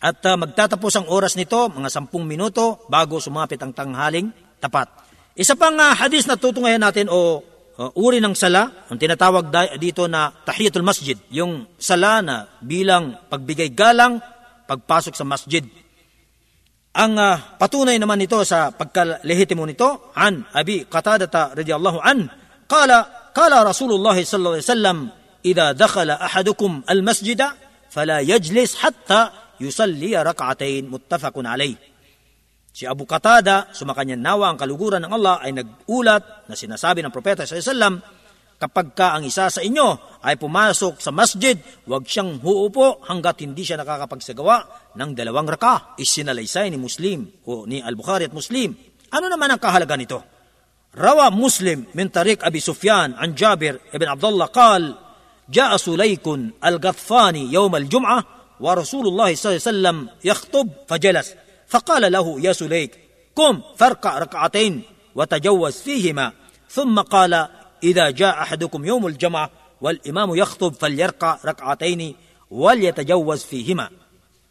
At 0.04 0.20
uh, 0.28 0.36
magtatapos 0.36 0.94
ang 1.00 1.08
oras 1.08 1.40
nito, 1.40 1.72
mga 1.72 1.88
sampung 1.88 2.28
minuto 2.28 2.84
bago 2.92 3.24
sumapit 3.24 3.64
ang 3.64 3.72
tanghaling 3.72 4.30
tapat. 4.60 5.03
Isa 5.35 5.59
pang 5.59 5.75
uh, 5.75 5.91
hadis 5.99 6.31
na 6.31 6.39
tutungayan 6.39 6.79
natin 6.79 7.11
o 7.11 7.43
uh, 7.43 7.91
uri 7.99 8.23
ng 8.23 8.39
sala, 8.39 8.87
ang 8.87 8.95
tinatawag 8.95 9.51
dito 9.83 10.07
na 10.07 10.31
tahiyatul 10.31 10.87
masjid, 10.87 11.19
yung 11.35 11.67
sala 11.75 12.23
na 12.23 12.47
bilang 12.63 13.19
pagbigay 13.27 13.75
galang, 13.75 14.23
pagpasok 14.71 15.15
sa 15.19 15.27
masjid. 15.27 15.67
Ang 16.95 17.19
uh, 17.19 17.59
patunay 17.59 17.99
naman 17.99 18.23
nito 18.23 18.39
sa 18.47 18.71
pagkalehitimo 18.71 19.67
nito, 19.67 20.15
an 20.15 20.47
Abi 20.55 20.87
Qatadata 20.87 21.59
radiyallahu 21.59 21.99
an, 21.99 22.31
qala 22.71 23.31
qala 23.35 23.67
Rasulullah 23.67 24.15
sallallahu 24.15 24.55
alaihi 24.55 24.71
wasallam, 24.71 24.99
"Idza 25.43 25.67
dakhala 25.75 26.15
ahadukum 26.23 26.87
al-masjida 26.87 27.59
fala 27.91 28.23
yajlis 28.23 28.79
hatta 28.79 29.35
yusalli 29.59 30.15
rak'atayn." 30.15 30.87
Muttafaqun 30.87 31.51
alayh. 31.51 31.75
Si 32.74 32.88
Abu 32.88 33.04
Qatada, 33.04 33.74
sumakanya 33.76 34.16
nawa 34.16 34.54
ang 34.54 34.58
kaluguran 34.58 35.04
ng 35.04 35.12
Allah, 35.12 35.42
ay 35.44 35.52
nagulat 35.52 36.48
na 36.48 36.56
sinasabi 36.56 37.04
ng 37.04 37.12
Propeta 37.12 37.44
sa 37.44 37.60
Islam, 37.60 38.00
kapag 38.60 38.96
ka 38.96 39.18
ang 39.18 39.28
isa 39.28 39.52
sa 39.52 39.60
inyo 39.60 40.20
ay 40.24 40.40
pumasok 40.40 41.00
sa 41.00 41.12
masjid, 41.12 41.60
huwag 41.88 42.08
siyang 42.08 42.40
huupo 42.40 43.04
hanggat 43.08 43.44
hindi 43.44 43.64
siya 43.68 43.80
nakakapagsagawa 43.80 44.92
ng 44.96 45.10
dalawang 45.12 45.48
raka. 45.48 45.96
Isinalaysay 46.00 46.72
ni 46.72 46.78
Muslim 46.80 47.26
o 47.48 47.68
ni 47.68 47.84
Al-Bukhari 47.84 48.28
at 48.28 48.36
Muslim. 48.36 48.76
Ano 49.12 49.26
naman 49.28 49.50
ang 49.50 49.60
kahalaga 49.60 49.96
nito? 49.96 50.20
Rawa 50.94 51.30
Muslim 51.32 51.88
min 51.96 52.10
Tariq 52.10 52.42
Abi 52.42 52.60
Sufyan 52.60 53.14
an 53.16 53.38
Jabir 53.38 53.78
ibn 53.94 54.08
Abdullah 54.10 54.50
قال 54.50 54.98
جاء 55.50 55.78
سليك 55.78 56.28
الغطفاني 56.66 57.54
يوم 57.54 57.76
الجمعة 57.76 58.20
ورسول 58.60 59.06
الله 59.08 59.30
صلى 59.36 59.50
الله 59.50 59.62
عليه 59.62 59.72
وسلم 59.74 59.98
يخطب 60.24 60.68
فجلس 60.90 61.28
فقال 61.74 62.12
له 62.12 62.42
يا 62.42 62.54
سليك 62.54 63.00
قم 63.36 63.62
فاركع 63.78 64.18
ركعتين 64.20 64.82
وتجوز 65.16 65.76
فيهما 65.82 66.32
ثم 66.70 67.00
قال 67.00 67.48
إذا 67.84 68.10
جاء 68.10 68.42
أحدكم 68.42 68.86
يوم 68.86 69.08
الجمعة 69.08 69.50
والإمام 69.82 70.36
يخطب 70.36 70.74
فليركع 70.74 71.38
ركعتين 71.46 72.16
وليتجوز 72.50 73.44
فيهما 73.44 73.90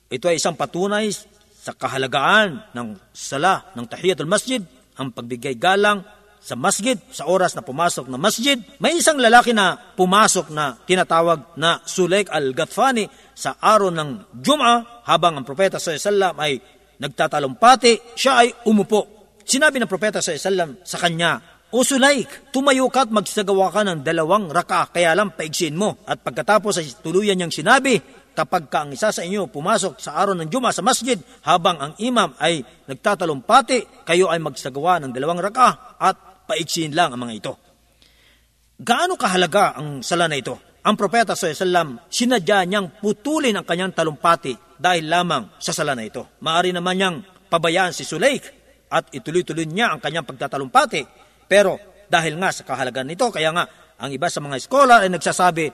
Ito 0.09 0.25
ay 0.33 0.41
isang 0.41 0.57
patunay 0.57 1.13
sa 1.53 1.77
kahalagaan 1.77 2.73
ng 2.73 2.97
sala 3.13 3.69
ng 3.77 3.85
tahiyatul 3.85 4.25
masjid, 4.25 4.65
ang 4.97 5.13
pagbigay 5.13 5.53
galang 5.61 6.01
sa 6.41 6.57
masjid, 6.57 6.97
sa 7.13 7.29
oras 7.29 7.53
na 7.53 7.61
pumasok 7.61 8.09
na 8.09 8.17
masjid. 8.17 8.57
May 8.81 8.97
isang 8.97 9.21
lalaki 9.21 9.53
na 9.53 9.77
pumasok 9.77 10.49
na 10.49 10.81
tinatawag 10.89 11.61
na 11.61 11.85
Sulaik 11.85 12.33
al-Gatfani 12.33 13.05
sa 13.37 13.61
araw 13.61 13.93
ng 13.93 14.41
Jum'a 14.41 15.05
habang 15.05 15.37
ang 15.37 15.45
propeta 15.45 15.77
sa 15.77 15.93
sallam 16.01 16.33
ay 16.41 16.57
nagtatalumpati, 17.04 18.16
siya 18.16 18.48
ay 18.48 18.50
umupo. 18.72 19.28
Sinabi 19.44 19.78
ng 19.78 19.92
propeta 19.92 20.24
sa 20.24 20.32
sallam 20.40 20.80
sa 20.88 20.96
kanya, 20.96 21.54
O 21.74 21.82
Sulaik, 21.82 22.54
tumayo 22.54 22.86
ka 22.88 23.04
at 23.04 23.10
magsagawa 23.10 23.74
ka 23.74 23.82
ng 23.82 24.06
dalawang 24.06 24.54
raka, 24.54 24.94
kaya 24.94 25.18
lang 25.18 25.34
paigsin 25.34 25.74
mo. 25.74 26.06
At 26.06 26.22
pagkatapos 26.22 26.78
ay 26.78 27.02
tuluyan 27.02 27.34
niyang 27.34 27.50
sinabi, 27.50 27.98
kapag 28.38 28.70
ka 28.70 28.86
ang 28.86 28.94
isa 28.94 29.10
sa 29.10 29.26
inyo 29.26 29.50
pumasok 29.50 29.98
sa 29.98 30.14
araw 30.22 30.38
ng 30.38 30.54
Juma 30.54 30.70
sa 30.70 30.86
masjid, 30.86 31.18
habang 31.46 31.82
ang 31.82 31.94
imam 31.98 32.38
ay 32.38 32.62
nagtatalumpati, 32.86 34.06
kayo 34.06 34.30
ay 34.30 34.38
magsagawa 34.38 35.02
ng 35.02 35.12
dalawang 35.18 35.42
raka 35.42 35.98
at 35.98 36.46
paigsin 36.46 36.94
lang 36.94 37.10
ang 37.10 37.26
mga 37.26 37.34
ito. 37.42 37.54
Gaano 38.78 39.18
kahalaga 39.18 39.74
ang 39.74 40.06
sala 40.06 40.30
na 40.30 40.38
ito? 40.38 40.78
Ang 40.84 40.94
propeta 40.94 41.34
sa 41.34 41.50
Islam, 41.50 42.06
sinadya 42.12 42.70
niyang 42.70 43.02
putulin 43.02 43.58
ang 43.58 43.66
kanyang 43.66 43.98
talumpati 43.98 44.73
dahil 44.84 45.08
lamang 45.08 45.48
sa 45.64 45.72
sala 45.72 45.96
na 45.96 46.04
ito. 46.04 46.28
Maari 46.44 46.76
naman 46.76 47.00
niyang 47.00 47.18
pabayaan 47.48 47.96
si 47.96 48.04
Sulaik 48.04 48.44
at 48.92 49.08
ituloy-tuloy 49.16 49.64
niya 49.64 49.96
ang 49.96 50.04
kanyang 50.04 50.28
pagtatalumpati. 50.28 51.08
Pero 51.48 51.80
dahil 52.12 52.36
nga 52.36 52.52
sa 52.52 52.68
kahalagan 52.68 53.08
nito, 53.08 53.32
kaya 53.32 53.56
nga 53.56 53.64
ang 53.96 54.12
iba 54.12 54.28
sa 54.28 54.44
mga 54.44 54.60
scholar 54.60 55.08
ay 55.08 55.10
nagsasabi 55.16 55.72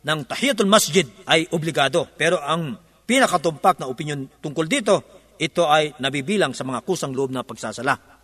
ng 0.00 0.20
tahiyatul 0.24 0.72
masjid 0.72 1.04
ay 1.28 1.44
obligado. 1.52 2.08
Pero 2.16 2.40
ang 2.40 2.80
pinakatumpak 3.04 3.76
na 3.76 3.92
opinion 3.92 4.24
tungkol 4.40 4.64
dito, 4.64 5.04
ito 5.36 5.68
ay 5.68 5.92
nabibilang 6.00 6.56
sa 6.56 6.64
mga 6.64 6.80
kusang 6.80 7.12
loob 7.12 7.28
na 7.28 7.44
pagsasala. 7.44 8.15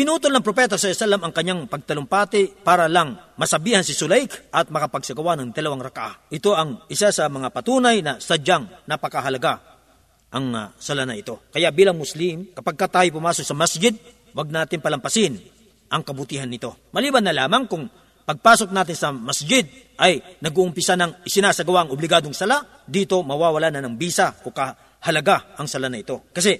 Pinutol 0.00 0.32
ng 0.32 0.40
propeta 0.40 0.80
sa 0.80 0.88
Isalam 0.88 1.20
ang 1.20 1.28
kanyang 1.28 1.68
pagtalumpati 1.68 2.64
para 2.64 2.88
lang 2.88 3.20
masabihan 3.36 3.84
si 3.84 3.92
Sulaik 3.92 4.48
at 4.48 4.72
makapagsagawa 4.72 5.36
ng 5.36 5.52
dalawang 5.52 5.84
raka. 5.84 6.24
Ito 6.32 6.56
ang 6.56 6.88
isa 6.88 7.12
sa 7.12 7.28
mga 7.28 7.52
patunay 7.52 8.00
na 8.00 8.16
sadyang 8.16 8.64
napakahalaga 8.88 9.60
ang 10.32 10.56
uh, 10.56 10.72
sala 10.80 11.04
na 11.04 11.20
ito. 11.20 11.44
Kaya 11.52 11.68
bilang 11.68 12.00
Muslim, 12.00 12.48
kapag 12.56 12.80
ka 12.80 12.88
tayo 12.88 13.12
pumasok 13.12 13.44
sa 13.44 13.52
masjid, 13.52 13.92
wag 14.32 14.48
natin 14.48 14.80
palampasin 14.80 15.36
ang 15.92 16.00
kabutihan 16.00 16.48
nito. 16.48 16.88
Maliban 16.96 17.20
na 17.20 17.36
lamang 17.36 17.68
kung 17.68 17.84
pagpasok 18.24 18.72
natin 18.72 18.96
sa 18.96 19.12
masjid 19.12 19.68
ay 20.00 20.40
nag-uumpisa 20.40 20.96
ng 20.96 21.28
isinasagawa 21.28 21.84
ang 21.84 21.90
obligadong 21.92 22.32
sala, 22.32 22.64
dito 22.88 23.20
mawawala 23.20 23.68
na 23.68 23.84
ng 23.84 24.00
bisa 24.00 24.32
o 24.48 24.48
kahalaga 24.48 25.60
ang 25.60 25.68
sala 25.68 25.92
na 25.92 26.00
ito. 26.00 26.32
Kasi 26.32 26.56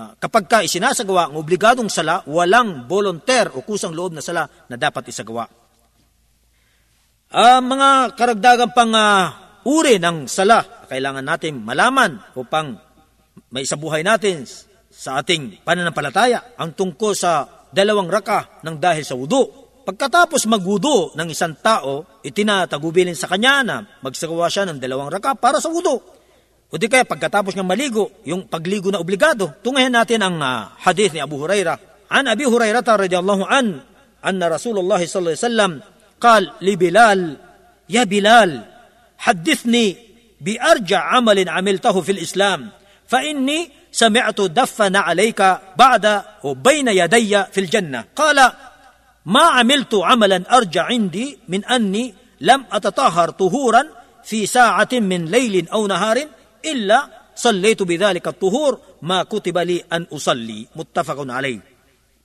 uh, 0.00 0.16
kapag 0.16 0.44
ka 0.48 0.58
isinasagawa 0.64 1.28
ang 1.28 1.36
obligadong 1.36 1.92
sala, 1.92 2.24
walang 2.24 2.88
volunteer 2.88 3.52
o 3.52 3.60
kusang 3.60 3.92
loob 3.92 4.16
na 4.16 4.24
sala 4.24 4.48
na 4.48 4.76
dapat 4.80 5.12
isagawa. 5.12 5.44
Uh, 7.30 7.60
mga 7.62 8.16
karagdagan 8.16 8.70
pang 8.72 8.90
uh, 8.96 9.30
uri 9.68 10.00
ng 10.00 10.24
sala, 10.26 10.88
kailangan 10.88 11.22
natin 11.22 11.60
malaman 11.60 12.18
upang 12.34 12.74
may 13.52 13.62
isabuhay 13.62 14.02
natin 14.02 14.42
sa 14.90 15.22
ating 15.22 15.62
pananampalataya 15.62 16.58
ang 16.58 16.74
tungkol 16.74 17.14
sa 17.14 17.46
dalawang 17.70 18.10
raka 18.10 18.58
ng 18.66 18.76
dahil 18.80 19.06
sa 19.06 19.14
wudu. 19.14 19.46
Pagkatapos 19.80 20.44
magwudu 20.50 21.14
ng 21.16 21.28
isang 21.30 21.56
tao, 21.62 22.20
itinatagubilin 22.26 23.16
sa 23.16 23.30
kanya 23.30 23.62
na 23.62 23.76
magsagawa 24.02 24.50
siya 24.50 24.66
ng 24.68 24.78
dalawang 24.82 25.10
raka 25.10 25.38
para 25.38 25.62
sa 25.62 25.70
wudu. 25.70 26.19
O 26.71 26.75
di 26.75 26.91
kaya 26.91 27.07
pagkatapos 27.07 27.55
ng 27.55 27.63
maligo, 27.63 28.11
yung 28.27 28.49
pagligo 28.49 28.91
na 28.91 28.99
obligado. 28.99 29.53
Tungayan 29.63 29.95
natin 29.95 30.19
ang 30.25 30.37
uh, 30.41 30.75
hadith 30.81 31.15
ni 31.15 31.21
Abu 31.23 31.39
Huraira. 31.39 31.77
An 32.11 32.27
Abi 32.27 32.45
Hurairah 32.45 32.83
radiyallahu 32.83 33.43
an, 33.47 33.79
anna 34.21 34.45
Rasulullah 34.49 34.99
sallallahu 34.99 35.33
alaihi 35.33 35.45
wasallam 35.45 35.73
قال 36.15 36.51
لبلال 36.61 37.37
يا 37.89 38.03
بلال 38.03 38.61
حدثني 39.17 39.97
بأرجع 40.41 40.99
عمل 40.99 41.49
عملته 41.49 42.01
في 42.01 42.11
الإسلام 42.11 42.69
فإني 43.07 43.69
سمعت 43.91 44.41
دفن 44.41 44.95
عليك 44.95 45.57
بعد 45.77 46.21
وبين 46.43 46.87
يدي 46.87 47.43
في 47.43 47.59
الجنة 47.59 48.03
قال 48.15 48.51
ما 49.25 49.43
عملت 49.43 49.95
عملا 49.95 50.57
أرجع 50.57 50.83
عندي 50.83 51.37
من 51.47 51.65
أني 51.65 52.13
لم 52.41 52.65
أتطهر 52.71 53.29
طهورا 53.29 53.83
في 54.23 54.45
ساعة 54.45 54.89
من 54.93 55.25
ليل 55.25 55.69
أو 55.69 55.87
نهار 55.87 56.27
illa 56.64 57.30
sallaytu 57.34 57.88
bidhalika 57.88 58.32
tuhur 58.36 59.00
ma 59.06 59.24
kutiba 59.24 59.64
li 59.64 59.80
an 59.80 60.08
usalli 60.12 60.68
muttafaqun 60.76 61.30
alayh 61.32 61.70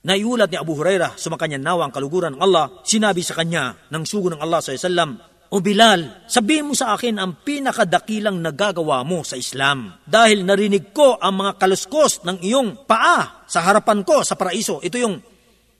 Naiulat 0.06 0.54
ni 0.54 0.54
Abu 0.54 0.78
Hurairah 0.78 1.18
sa 1.18 1.34
makanyang 1.34 1.66
nawa 1.66 1.82
ang 1.82 1.92
kaluguran 1.92 2.38
ng 2.38 2.42
Allah, 2.46 2.78
sinabi 2.86 3.26
sa 3.26 3.34
kanya 3.34 3.74
ng 3.90 4.06
sugo 4.06 4.30
ng 4.30 4.38
Allah 4.38 4.62
SAW, 4.62 5.18
O 5.50 5.58
Bilal, 5.58 6.26
sabihin 6.30 6.70
mo 6.70 6.74
sa 6.78 6.94
akin 6.94 7.18
ang 7.18 7.42
pinakadakilang 7.42 8.38
nagagawa 8.38 9.02
mo 9.02 9.26
sa 9.26 9.34
Islam. 9.34 9.98
Dahil 10.06 10.46
narinig 10.46 10.94
ko 10.94 11.18
ang 11.18 11.42
mga 11.42 11.58
kaluskos 11.58 12.22
ng 12.22 12.38
iyong 12.38 12.86
paa 12.86 13.46
sa 13.50 13.66
harapan 13.66 14.06
ko 14.06 14.22
sa 14.22 14.38
paraiso. 14.38 14.78
Ito 14.78 14.94
yung 14.94 15.18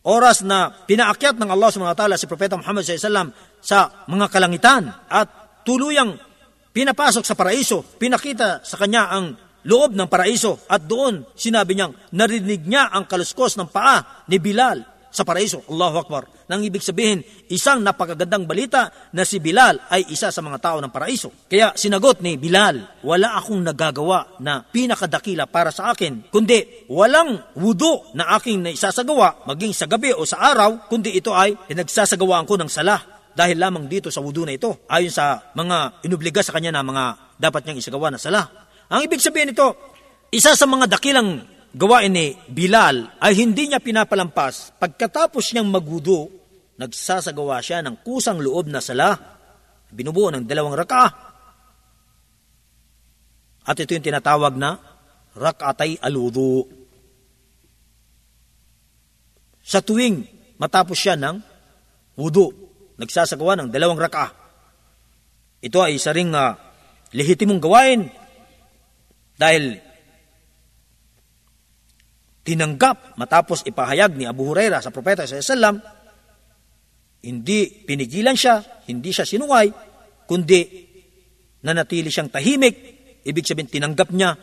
oras 0.07 0.43
na 0.43 0.71
pinaakyat 0.75 1.39
ng 1.39 1.51
Allah 1.51 1.71
subhanahu 1.71 1.95
wa 1.95 1.99
ta'ala 1.99 2.19
si 2.19 2.31
Propeta 2.31 2.59
Muhammad 2.59 2.83
s.a.w. 2.87 3.31
sa 3.59 4.07
mga 4.11 4.27
kalangitan 4.31 4.87
at 5.07 5.63
tuluyang 5.67 6.15
pinapasok 6.77 7.25
sa 7.25 7.33
paraiso. 7.33 7.81
Pinakita 7.97 8.61
sa 8.61 8.77
kanya 8.77 9.09
ang 9.09 9.33
loob 9.65 9.97
ng 9.97 10.13
paraiso 10.13 10.61
at 10.69 10.85
doon 10.85 11.25
sinabi 11.33 11.73
niyang 11.73 11.97
narinig 12.13 12.69
niya 12.69 12.93
ang 12.93 13.09
kaluskos 13.09 13.57
ng 13.57 13.73
paa 13.73 14.29
ni 14.29 14.37
Bilal 14.37 14.85
sa 15.09 15.25
paraiso. 15.25 15.65
Allahu 15.73 15.97
Akbar. 16.05 16.29
Nang 16.47 16.63
ibig 16.63 16.85
sabihin, 16.85 17.25
isang 17.51 17.81
napakagandang 17.81 18.45
balita 18.45 18.93
na 19.17 19.25
si 19.25 19.41
Bilal 19.41 19.81
ay 19.89 20.07
isa 20.13 20.29
sa 20.29 20.45
mga 20.45 20.61
tao 20.61 20.79
ng 20.79 20.93
paraiso. 20.93 21.33
Kaya 21.49 21.73
sinagot 21.73 22.21
ni 22.21 22.37
Bilal, 22.37 23.01
wala 23.03 23.35
akong 23.41 23.65
nagagawa 23.65 24.37
na 24.45 24.61
pinakadakila 24.63 25.49
para 25.49 25.73
sa 25.73 25.91
akin, 25.91 26.29
kundi 26.29 26.87
walang 26.93 27.57
wudu 27.57 28.15
na 28.15 28.37
aking 28.37 28.63
naisasagawa, 28.63 29.49
maging 29.49 29.73
sa 29.73 29.89
gabi 29.89 30.13
o 30.13 30.23
sa 30.23 30.39
araw, 30.53 30.87
kundi 30.87 31.17
ito 31.17 31.33
ay 31.33 31.57
pinagsasagawaan 31.67 32.47
ko 32.47 32.55
ng 32.61 32.71
salah 32.71 33.16
dahil 33.37 33.61
lamang 33.61 33.85
dito 33.85 34.09
sa 34.09 34.25
wudu 34.25 34.49
na 34.49 34.57
ito, 34.57 34.89
ayon 34.89 35.13
sa 35.13 35.53
mga 35.53 36.01
inubliga 36.09 36.41
sa 36.41 36.57
kanya 36.57 36.73
na 36.73 36.81
mga 36.81 37.37
dapat 37.37 37.69
niyang 37.69 37.85
isagawa 37.85 38.09
na 38.09 38.17
sala. 38.17 38.49
Ang 38.89 39.05
ibig 39.05 39.21
sabihin 39.21 39.53
nito, 39.53 39.77
isa 40.33 40.57
sa 40.57 40.65
mga 40.65 40.89
dakilang 40.89 41.45
gawain 41.77 42.17
ni 42.17 42.33
Bilal 42.49 43.21
ay 43.21 43.37
hindi 43.37 43.69
niya 43.69 43.85
pinapalampas. 43.85 44.81
Pagkatapos 44.81 45.53
niyang 45.53 45.69
magwudu, 45.69 46.33
nagsasagawa 46.81 47.61
siya 47.61 47.85
ng 47.85 48.01
kusang 48.01 48.41
loob 48.41 48.73
na 48.73 48.81
sala. 48.81 49.13
Binubuo 49.93 50.33
ng 50.33 50.49
dalawang 50.49 50.73
raka. 50.73 51.05
At 53.69 53.77
ito 53.77 53.93
yung 53.93 54.07
tinatawag 54.07 54.57
na 54.57 54.81
rakatay 55.37 56.01
aludu. 56.01 56.65
Sa 59.61 59.85
tuwing 59.85 60.25
matapos 60.57 60.97
siya 60.97 61.21
ng 61.21 61.37
wudu, 62.17 62.66
nagsasagawa 62.97 63.61
ng 63.61 63.69
dalawang 63.73 64.01
raka. 64.01 64.33
Ito 65.61 65.79
ay 65.85 65.97
isa 66.01 66.13
ring 66.13 66.33
uh, 66.33 66.57
lehitimong 67.13 67.61
gawain 67.61 68.09
dahil 69.37 69.81
tinanggap 72.47 73.19
matapos 73.19 73.67
ipahayag 73.67 74.15
ni 74.15 74.25
Abu 74.25 74.47
Huraira 74.47 74.79
sa 74.79 74.95
propeta 74.95 75.27
sa 75.27 75.41
Islam, 75.41 75.83
hindi 77.27 77.67
pinigilan 77.83 78.39
siya, 78.39 78.63
hindi 78.87 79.11
siya 79.11 79.27
sinuway, 79.27 79.67
kundi 80.31 80.63
nanatili 81.67 82.07
siyang 82.07 82.31
tahimik, 82.31 82.77
ibig 83.27 83.43
sabihin 83.43 83.67
tinanggap 83.67 84.15
niya 84.15 84.39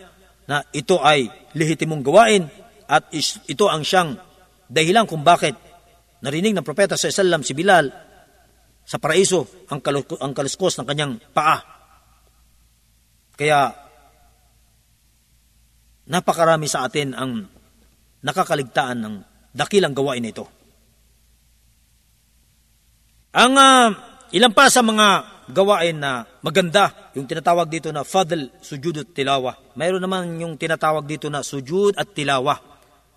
na 0.51 0.59
ito 0.75 0.99
ay 0.99 1.31
lehitimong 1.55 2.03
gawain 2.03 2.43
at 2.91 3.07
ito 3.47 3.65
ang 3.71 3.87
siyang 3.87 4.19
dahilan 4.67 5.07
kung 5.07 5.23
bakit 5.23 5.55
narinig 6.19 6.51
ng 6.51 6.67
propeta 6.67 6.99
sa 6.99 7.07
Islam 7.07 7.39
si 7.47 7.55
Bilal 7.55 7.87
sa 8.83 8.99
paraiso 8.99 9.47
ang, 9.71 9.79
ang 10.19 10.33
kaluskos 10.35 10.79
ng 10.79 10.87
kanyang 10.87 11.13
paa. 11.31 11.59
Kaya 13.33 13.71
napakarami 16.07 16.67
sa 16.67 16.85
atin 16.85 17.15
ang 17.15 17.47
nakakaligtaan 18.23 18.99
ng 18.99 19.15
dakilang 19.55 19.95
gawain 19.95 20.27
ito. 20.27 20.45
Ang 23.33 23.53
uh, 23.57 23.87
ilan 24.29 24.53
pa 24.53 24.69
sa 24.69 24.85
mga 24.85 25.07
gawain 25.49 25.97
na 25.97 26.23
maganda, 26.45 27.11
yung 27.17 27.27
tinatawag 27.27 27.67
dito 27.67 27.89
na 27.89 28.05
fadl, 28.05 28.47
sujud 28.61 29.03
at 29.03 29.09
tilawa. 29.11 29.57
Mayroon 29.75 30.03
naman 30.03 30.37
yung 30.39 30.55
tinatawag 30.55 31.03
dito 31.03 31.27
na 31.27 31.43
sujud 31.43 31.97
at 31.97 32.13
tilawa. 32.13 32.72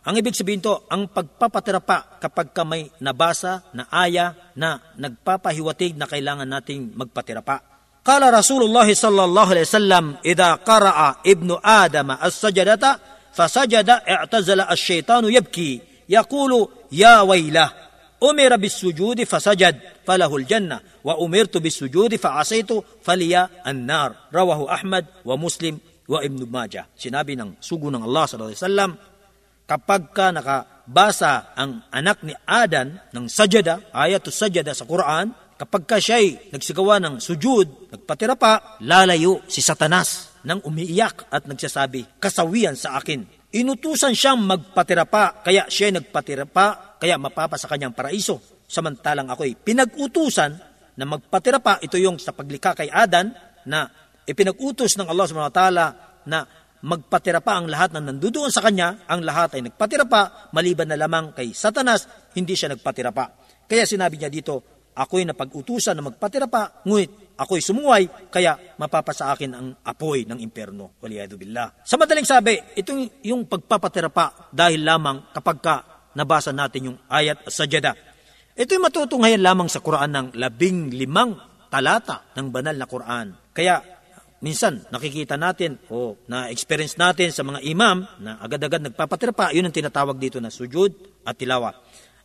Ang 0.06 0.22
ibig 0.22 0.38
sabihin 0.38 0.62
to, 0.62 0.86
ang 0.86 1.10
pagpapatira 1.10 1.82
pa 1.82 2.22
kapag 2.22 2.54
ka 2.54 2.62
may 2.62 2.86
nabasa 3.02 3.66
na 3.74 3.90
aya 3.90 4.38
na 4.54 4.78
nagpapahiwatig 4.94 5.98
na 5.98 6.06
kailangan 6.06 6.46
nating 6.46 6.94
magpatira 6.94 7.42
pa. 7.42 7.58
Kala 8.06 8.30
Rasulullah 8.30 8.86
sallallahu 8.86 9.50
alaihi 9.50 9.66
wasallam, 9.66 10.04
"Idha 10.22 10.62
qara'a 10.62 11.26
ibnu 11.26 11.58
Adama 11.58 12.22
as-sajdata, 12.22 13.02
fasajada 13.34 14.06
i'tazala 14.06 14.70
ash-shaytanu 14.70 15.26
yabki, 15.26 15.82
yaqulu 16.06 16.86
ya 16.94 17.26
waylah." 17.26 17.66
Umira 18.22 18.56
bis-sujudi 18.56 19.26
fasajad 19.26 20.06
falahul 20.06 20.46
jannah 20.46 20.80
wa 21.02 21.18
umirtu 21.18 21.58
bis-sujudi 21.58 22.14
fa'asaitu 22.14 23.02
faliya 23.02 23.60
an-nar. 23.66 24.30
Rawahu 24.30 24.70
Ahmad 24.70 25.04
wa 25.26 25.34
Muslim 25.34 25.82
wa 26.06 26.22
Ibn 26.22 26.46
Majah. 26.46 26.86
Sinabi 26.94 27.34
ng 27.34 27.58
sugo 27.58 27.90
ng 27.90 28.06
Allah 28.06 28.24
sallallahu 28.24 28.54
alaihi 28.54 28.62
wasallam, 28.62 28.90
kapag 29.66 30.14
ka 30.14 30.30
nakabasa 30.30 31.52
ang 31.58 31.82
anak 31.90 32.22
ni 32.22 32.32
Adan 32.46 33.02
ng 33.10 33.26
sajada 33.26 33.82
ayatu 33.90 34.30
sajada 34.30 34.72
sa 34.72 34.86
Quran 34.86 35.34
kapag 35.58 35.82
ka 35.84 35.96
siya'y 35.98 36.54
nagsigawa 36.54 37.02
ng 37.02 37.14
sujud 37.18 37.92
nagpatira 37.92 38.38
pa 38.38 38.78
lalayo 38.80 39.42
si 39.50 39.58
Satanas 39.60 40.36
nang 40.46 40.62
umiiyak 40.62 41.26
at 41.34 41.50
nagsasabi, 41.50 42.22
kasawian 42.22 42.78
sa 42.78 42.94
akin. 43.02 43.26
Inutusan 43.50 44.14
siyang 44.14 44.38
magpatirapa, 44.46 45.42
kaya 45.42 45.66
siya 45.66 45.90
nagpatirapa, 45.90 46.98
kaya 47.02 47.18
mapapa 47.18 47.58
sa 47.58 47.66
kanyang 47.66 47.90
paraiso. 47.90 48.38
Samantalang 48.70 49.26
ako'y 49.26 49.58
pinag-utusan 49.58 50.50
na 50.96 51.04
magpatirapa, 51.04 51.82
ito 51.82 51.98
yung 51.98 52.22
sa 52.22 52.30
paglikha 52.30 52.78
kay 52.78 52.86
Adan, 52.86 53.34
na 53.66 53.90
ipinag-utos 54.22 54.94
ng 54.94 55.10
Allah 55.10 55.26
subhanahu 55.26 55.50
wa 55.50 55.58
ta'ala 55.58 55.86
na 56.30 56.46
magpatirapa 56.82 57.52
ang 57.56 57.66
lahat 57.70 57.96
na 57.96 58.00
nandudoon 58.04 58.52
sa 58.52 58.60
kanya, 58.60 59.06
ang 59.08 59.24
lahat 59.24 59.56
ay 59.56 59.70
nagpatirapa, 59.70 60.52
maliban 60.52 60.90
na 60.90 61.00
lamang 61.00 61.32
kay 61.32 61.54
Satanas, 61.56 62.32
hindi 62.36 62.52
siya 62.52 62.76
nagpatirapa. 62.76 63.24
Kaya 63.64 63.88
sinabi 63.88 64.20
niya 64.20 64.28
dito, 64.28 64.76
ako'y 64.96 65.28
napag-utusan 65.28 65.96
na 65.96 66.04
magpatira 66.04 66.48
pa, 66.48 66.80
ngunit 66.88 67.36
ako'y 67.36 67.60
sumuway, 67.60 68.32
kaya 68.32 68.56
mapapasa 68.80 69.28
akin 69.32 69.52
ang 69.52 69.66
apoy 69.84 70.24
ng 70.24 70.40
imperno. 70.40 70.96
Waliyadu 71.00 71.36
billah. 71.36 71.84
Sa 71.84 72.00
madaling 72.00 72.24
sabi, 72.24 72.56
ito 72.56 72.96
yung 73.24 73.44
pagpapatira 73.44 74.08
pa 74.08 74.48
dahil 74.48 74.80
lamang 74.80 75.32
kapag 75.36 75.58
ka 75.60 75.76
nabasa 76.16 76.50
natin 76.56 76.92
yung 76.92 76.98
ayat 77.12 77.44
sajada. 77.52 77.92
Ito'y 78.56 78.80
matutunghayan 78.80 79.44
lamang 79.44 79.68
sa 79.68 79.84
Quran 79.84 80.08
ng 80.08 80.26
labing 80.32 80.88
limang 80.96 81.36
talata 81.68 82.32
ng 82.32 82.48
banal 82.48 82.72
na 82.72 82.88
Quran. 82.88 83.26
Kaya 83.52 83.95
minsan 84.40 84.84
nakikita 84.92 85.40
natin 85.40 85.80
o 85.88 86.16
na-experience 86.28 87.00
natin 87.00 87.32
sa 87.32 87.40
mga 87.46 87.64
imam 87.64 88.04
na 88.20 88.36
agad-agad 88.40 88.92
nagpapatira 88.92 89.32
pa, 89.32 89.52
yun 89.52 89.64
ang 89.68 89.74
tinatawag 89.74 90.16
dito 90.20 90.36
na 90.42 90.52
sujud 90.52 90.92
at 91.24 91.36
tilawa. 91.36 91.72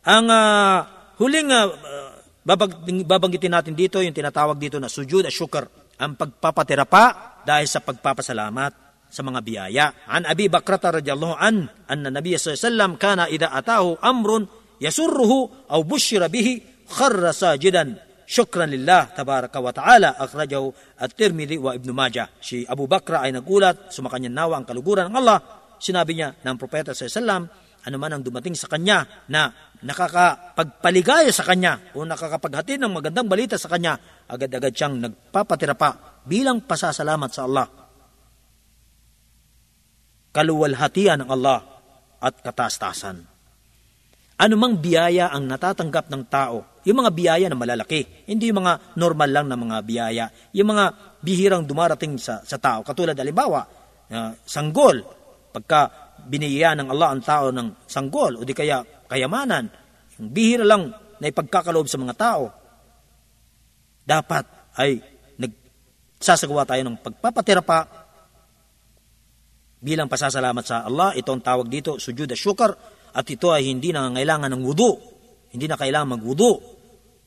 Ang 0.04 0.26
uh, 0.28 0.76
huling 1.16 1.48
uh, 1.48 1.68
babag, 2.44 2.82
babanggitin 3.06 3.54
natin 3.54 3.72
dito 3.72 4.02
yung 4.02 4.14
tinatawag 4.14 4.58
dito 4.58 4.76
na 4.76 4.90
sujud 4.90 5.24
at 5.24 5.32
shukr, 5.32 5.64
ang 6.02 6.18
pagpapatira 6.18 6.84
pa 6.84 7.38
dahil 7.46 7.66
sa 7.70 7.80
pagpapasalamat 7.80 8.72
sa 9.12 9.20
mga 9.20 9.40
biyaya. 9.44 9.86
An 10.08 10.24
Abi 10.24 10.48
Bakrata 10.48 10.98
radiyallahu 10.98 11.36
an, 11.36 11.68
anna 11.84 12.08
Nabiya 12.08 12.40
sallallahu 12.40 12.96
kana 12.96 13.28
idha 13.28 13.52
atahu 13.52 14.00
amrun 14.00 14.48
yasurruhu 14.80 15.68
aw 15.68 15.80
bushira 15.84 16.32
bihi 16.32 16.84
kharra 16.88 17.30
sajidan 17.36 17.94
syukran 18.32 18.72
lillah 18.72 19.12
tabaraka 19.12 19.60
wa 19.60 19.68
ta'ala 19.76 20.16
akhrajahu 20.16 20.96
at-Tirmidhi 20.96 21.60
wa 21.60 21.76
Ibn 21.76 21.88
Majah. 21.92 22.32
Si 22.40 22.64
Abu 22.64 22.88
Bakra 22.88 23.28
ay 23.28 23.36
nagulat, 23.36 23.92
sumakanya 23.92 24.32
nawa 24.32 24.56
ang 24.56 24.64
kaluguran 24.64 25.12
ng 25.12 25.16
Allah. 25.20 25.38
Sinabi 25.76 26.16
niya 26.16 26.32
ng 26.40 26.56
propeta 26.56 26.96
alaihi 26.96 27.12
wasallam, 27.12 27.42
ano 27.82 27.96
man 27.98 28.14
ang 28.14 28.22
dumating 28.22 28.54
sa 28.54 28.70
kanya 28.70 29.26
na 29.28 29.50
nakakapagpaligaya 29.82 31.28
sa 31.34 31.42
kanya 31.42 31.92
o 31.98 32.06
nakakapaghatid 32.06 32.78
ng 32.78 32.92
magandang 32.94 33.28
balita 33.28 33.58
sa 33.58 33.68
kanya, 33.68 33.98
agad-agad 34.30 34.72
siyang 34.72 35.02
nagpapatira 35.02 35.74
pa 35.74 36.22
bilang 36.24 36.64
pasasalamat 36.64 37.30
sa 37.34 37.44
Allah. 37.44 37.66
Kaluwalhatian 40.32 41.26
ng 41.26 41.28
Allah 41.28 41.60
at 42.22 42.40
katastasan. 42.40 43.31
Anumang 44.40 44.80
biyaya 44.80 45.28
ang 45.28 45.44
natatanggap 45.46 46.08
ng 46.08 46.22
tao, 46.26 46.80
yung 46.82 46.98
mga 46.98 47.10
biyaya 47.14 47.46
na 47.46 47.58
malalaki, 47.58 48.26
hindi 48.26 48.50
yung 48.50 48.64
mga 48.64 48.96
normal 48.98 49.30
lang 49.30 49.46
na 49.46 49.54
mga 49.54 49.76
biyaya, 49.86 50.24
yung 50.56 50.72
mga 50.72 50.84
bihirang 51.22 51.62
dumarating 51.68 52.18
sa, 52.18 52.42
sa 52.42 52.58
tao. 52.58 52.82
Katulad, 52.82 53.14
alimbawa, 53.14 53.62
uh, 54.10 54.32
sanggol, 54.42 54.98
pagka 55.52 56.12
biniya 56.26 56.74
ng 56.78 56.88
Allah 56.90 57.08
ang 57.12 57.22
tao 57.22 57.52
ng 57.52 57.86
sanggol 57.86 58.40
o 58.40 58.46
di 58.46 58.56
kaya 58.56 58.82
kayamanan, 59.06 59.68
yung 60.18 60.30
bihira 60.32 60.64
lang 60.66 60.90
na 61.20 61.26
ipagkakaloob 61.30 61.86
sa 61.86 62.00
mga 62.00 62.14
tao, 62.16 62.44
dapat 64.02 64.44
ay 64.80 64.98
nagsasagawa 65.38 66.66
tayo 66.66 66.82
ng 66.82 66.98
pagpapatira 66.98 67.62
pa 67.62 67.86
bilang 69.82 70.06
pasasalamat 70.06 70.64
sa 70.66 70.86
Allah. 70.86 71.14
Ito 71.14 71.30
ang 71.34 71.42
tawag 71.42 71.66
dito, 71.70 71.98
sujud 71.98 72.30
at 72.30 72.38
syukar, 72.38 72.74
at 73.12 73.28
ito 73.28 73.52
ay 73.52 73.68
hindi 73.68 73.92
nangangailangan 73.92 74.48
ng 74.56 74.62
wudu. 74.64 74.92
Hindi 75.52 75.68
na 75.68 75.76
kailangan 75.76 76.16
magwudu. 76.16 76.52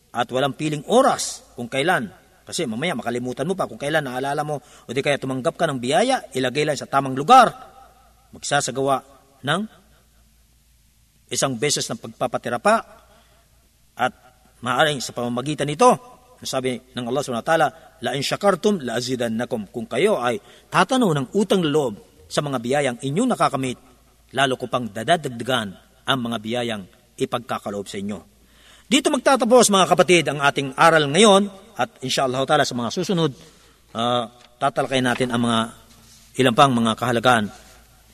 At 0.10 0.26
walang 0.34 0.58
piling 0.58 0.82
oras 0.90 1.54
kung 1.54 1.70
kailan. 1.70 2.10
Kasi 2.46 2.66
mamaya 2.66 2.98
makalimutan 2.98 3.46
mo 3.46 3.54
pa 3.54 3.70
kung 3.70 3.78
kailan 3.78 4.06
naalala 4.06 4.42
mo 4.46 4.62
o 4.62 4.90
di 4.90 5.02
kaya 5.02 5.18
tumanggap 5.18 5.58
ka 5.58 5.66
ng 5.70 5.82
biyaya, 5.82 6.30
ilagay 6.34 6.66
lang 6.66 6.78
sa 6.78 6.90
tamang 6.90 7.14
lugar. 7.14 7.54
Magsasagawa 8.34 9.02
ng 9.46 9.62
isang 11.30 11.58
beses 11.58 11.86
ng 11.90 11.98
pagpapatira 11.98 12.62
pa 12.62 12.86
at 13.98 14.14
maaaring 14.62 15.02
sa 15.02 15.14
pamamagitan 15.14 15.66
nito, 15.70 15.90
sabi 16.46 16.78
ng 16.78 17.06
Allah 17.10 17.22
subhanahu 17.26 17.42
wa 17.42 17.50
ta'ala, 17.50 17.68
la 18.06 18.12
in 18.14 18.22
syakartum 18.22 18.82
la 18.86 19.02
azidannakum. 19.02 19.70
Kung 19.74 19.90
kayo 19.90 20.22
ay 20.22 20.38
tatanaw 20.70 21.10
ng 21.18 21.28
utang 21.34 21.66
loob 21.66 21.98
sa 22.30 22.46
mga 22.46 22.58
biyayang 22.62 22.98
inyong 23.02 23.30
nakakamit, 23.34 23.78
lalo 24.36 24.60
ko 24.60 24.68
pang 24.68 24.92
dadadagdagan 24.92 25.68
ang 26.06 26.20
mga 26.20 26.38
biyayang 26.44 26.84
ipagkakaloob 27.16 27.88
sa 27.88 27.98
inyo. 27.98 28.20
Dito 28.86 29.10
magtatapos 29.10 29.74
mga 29.74 29.88
kapatid 29.90 30.24
ang 30.30 30.44
ating 30.44 30.78
aral 30.78 31.10
ngayon 31.10 31.50
at 31.80 31.90
inshallah 32.06 32.46
ta'ala 32.46 32.68
sa 32.68 32.78
mga 32.78 32.94
susunod, 32.94 33.32
uh, 33.98 34.24
tatalakay 34.62 35.02
natin 35.02 35.34
ang 35.34 35.42
mga 35.42 35.60
ilang 36.38 36.54
pang 36.54 36.70
mga 36.70 36.94
kahalagaan 36.94 37.50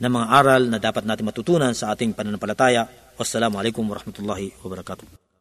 ng 0.00 0.12
mga 0.12 0.26
aral 0.32 0.62
na 0.70 0.78
dapat 0.80 1.04
natin 1.04 1.28
matutunan 1.28 1.74
sa 1.76 1.92
ating 1.92 2.16
pananampalataya. 2.16 2.88
Wassalamualaikum 3.18 3.84
warahmatullahi 3.84 4.56
wabarakatuh. 4.64 5.31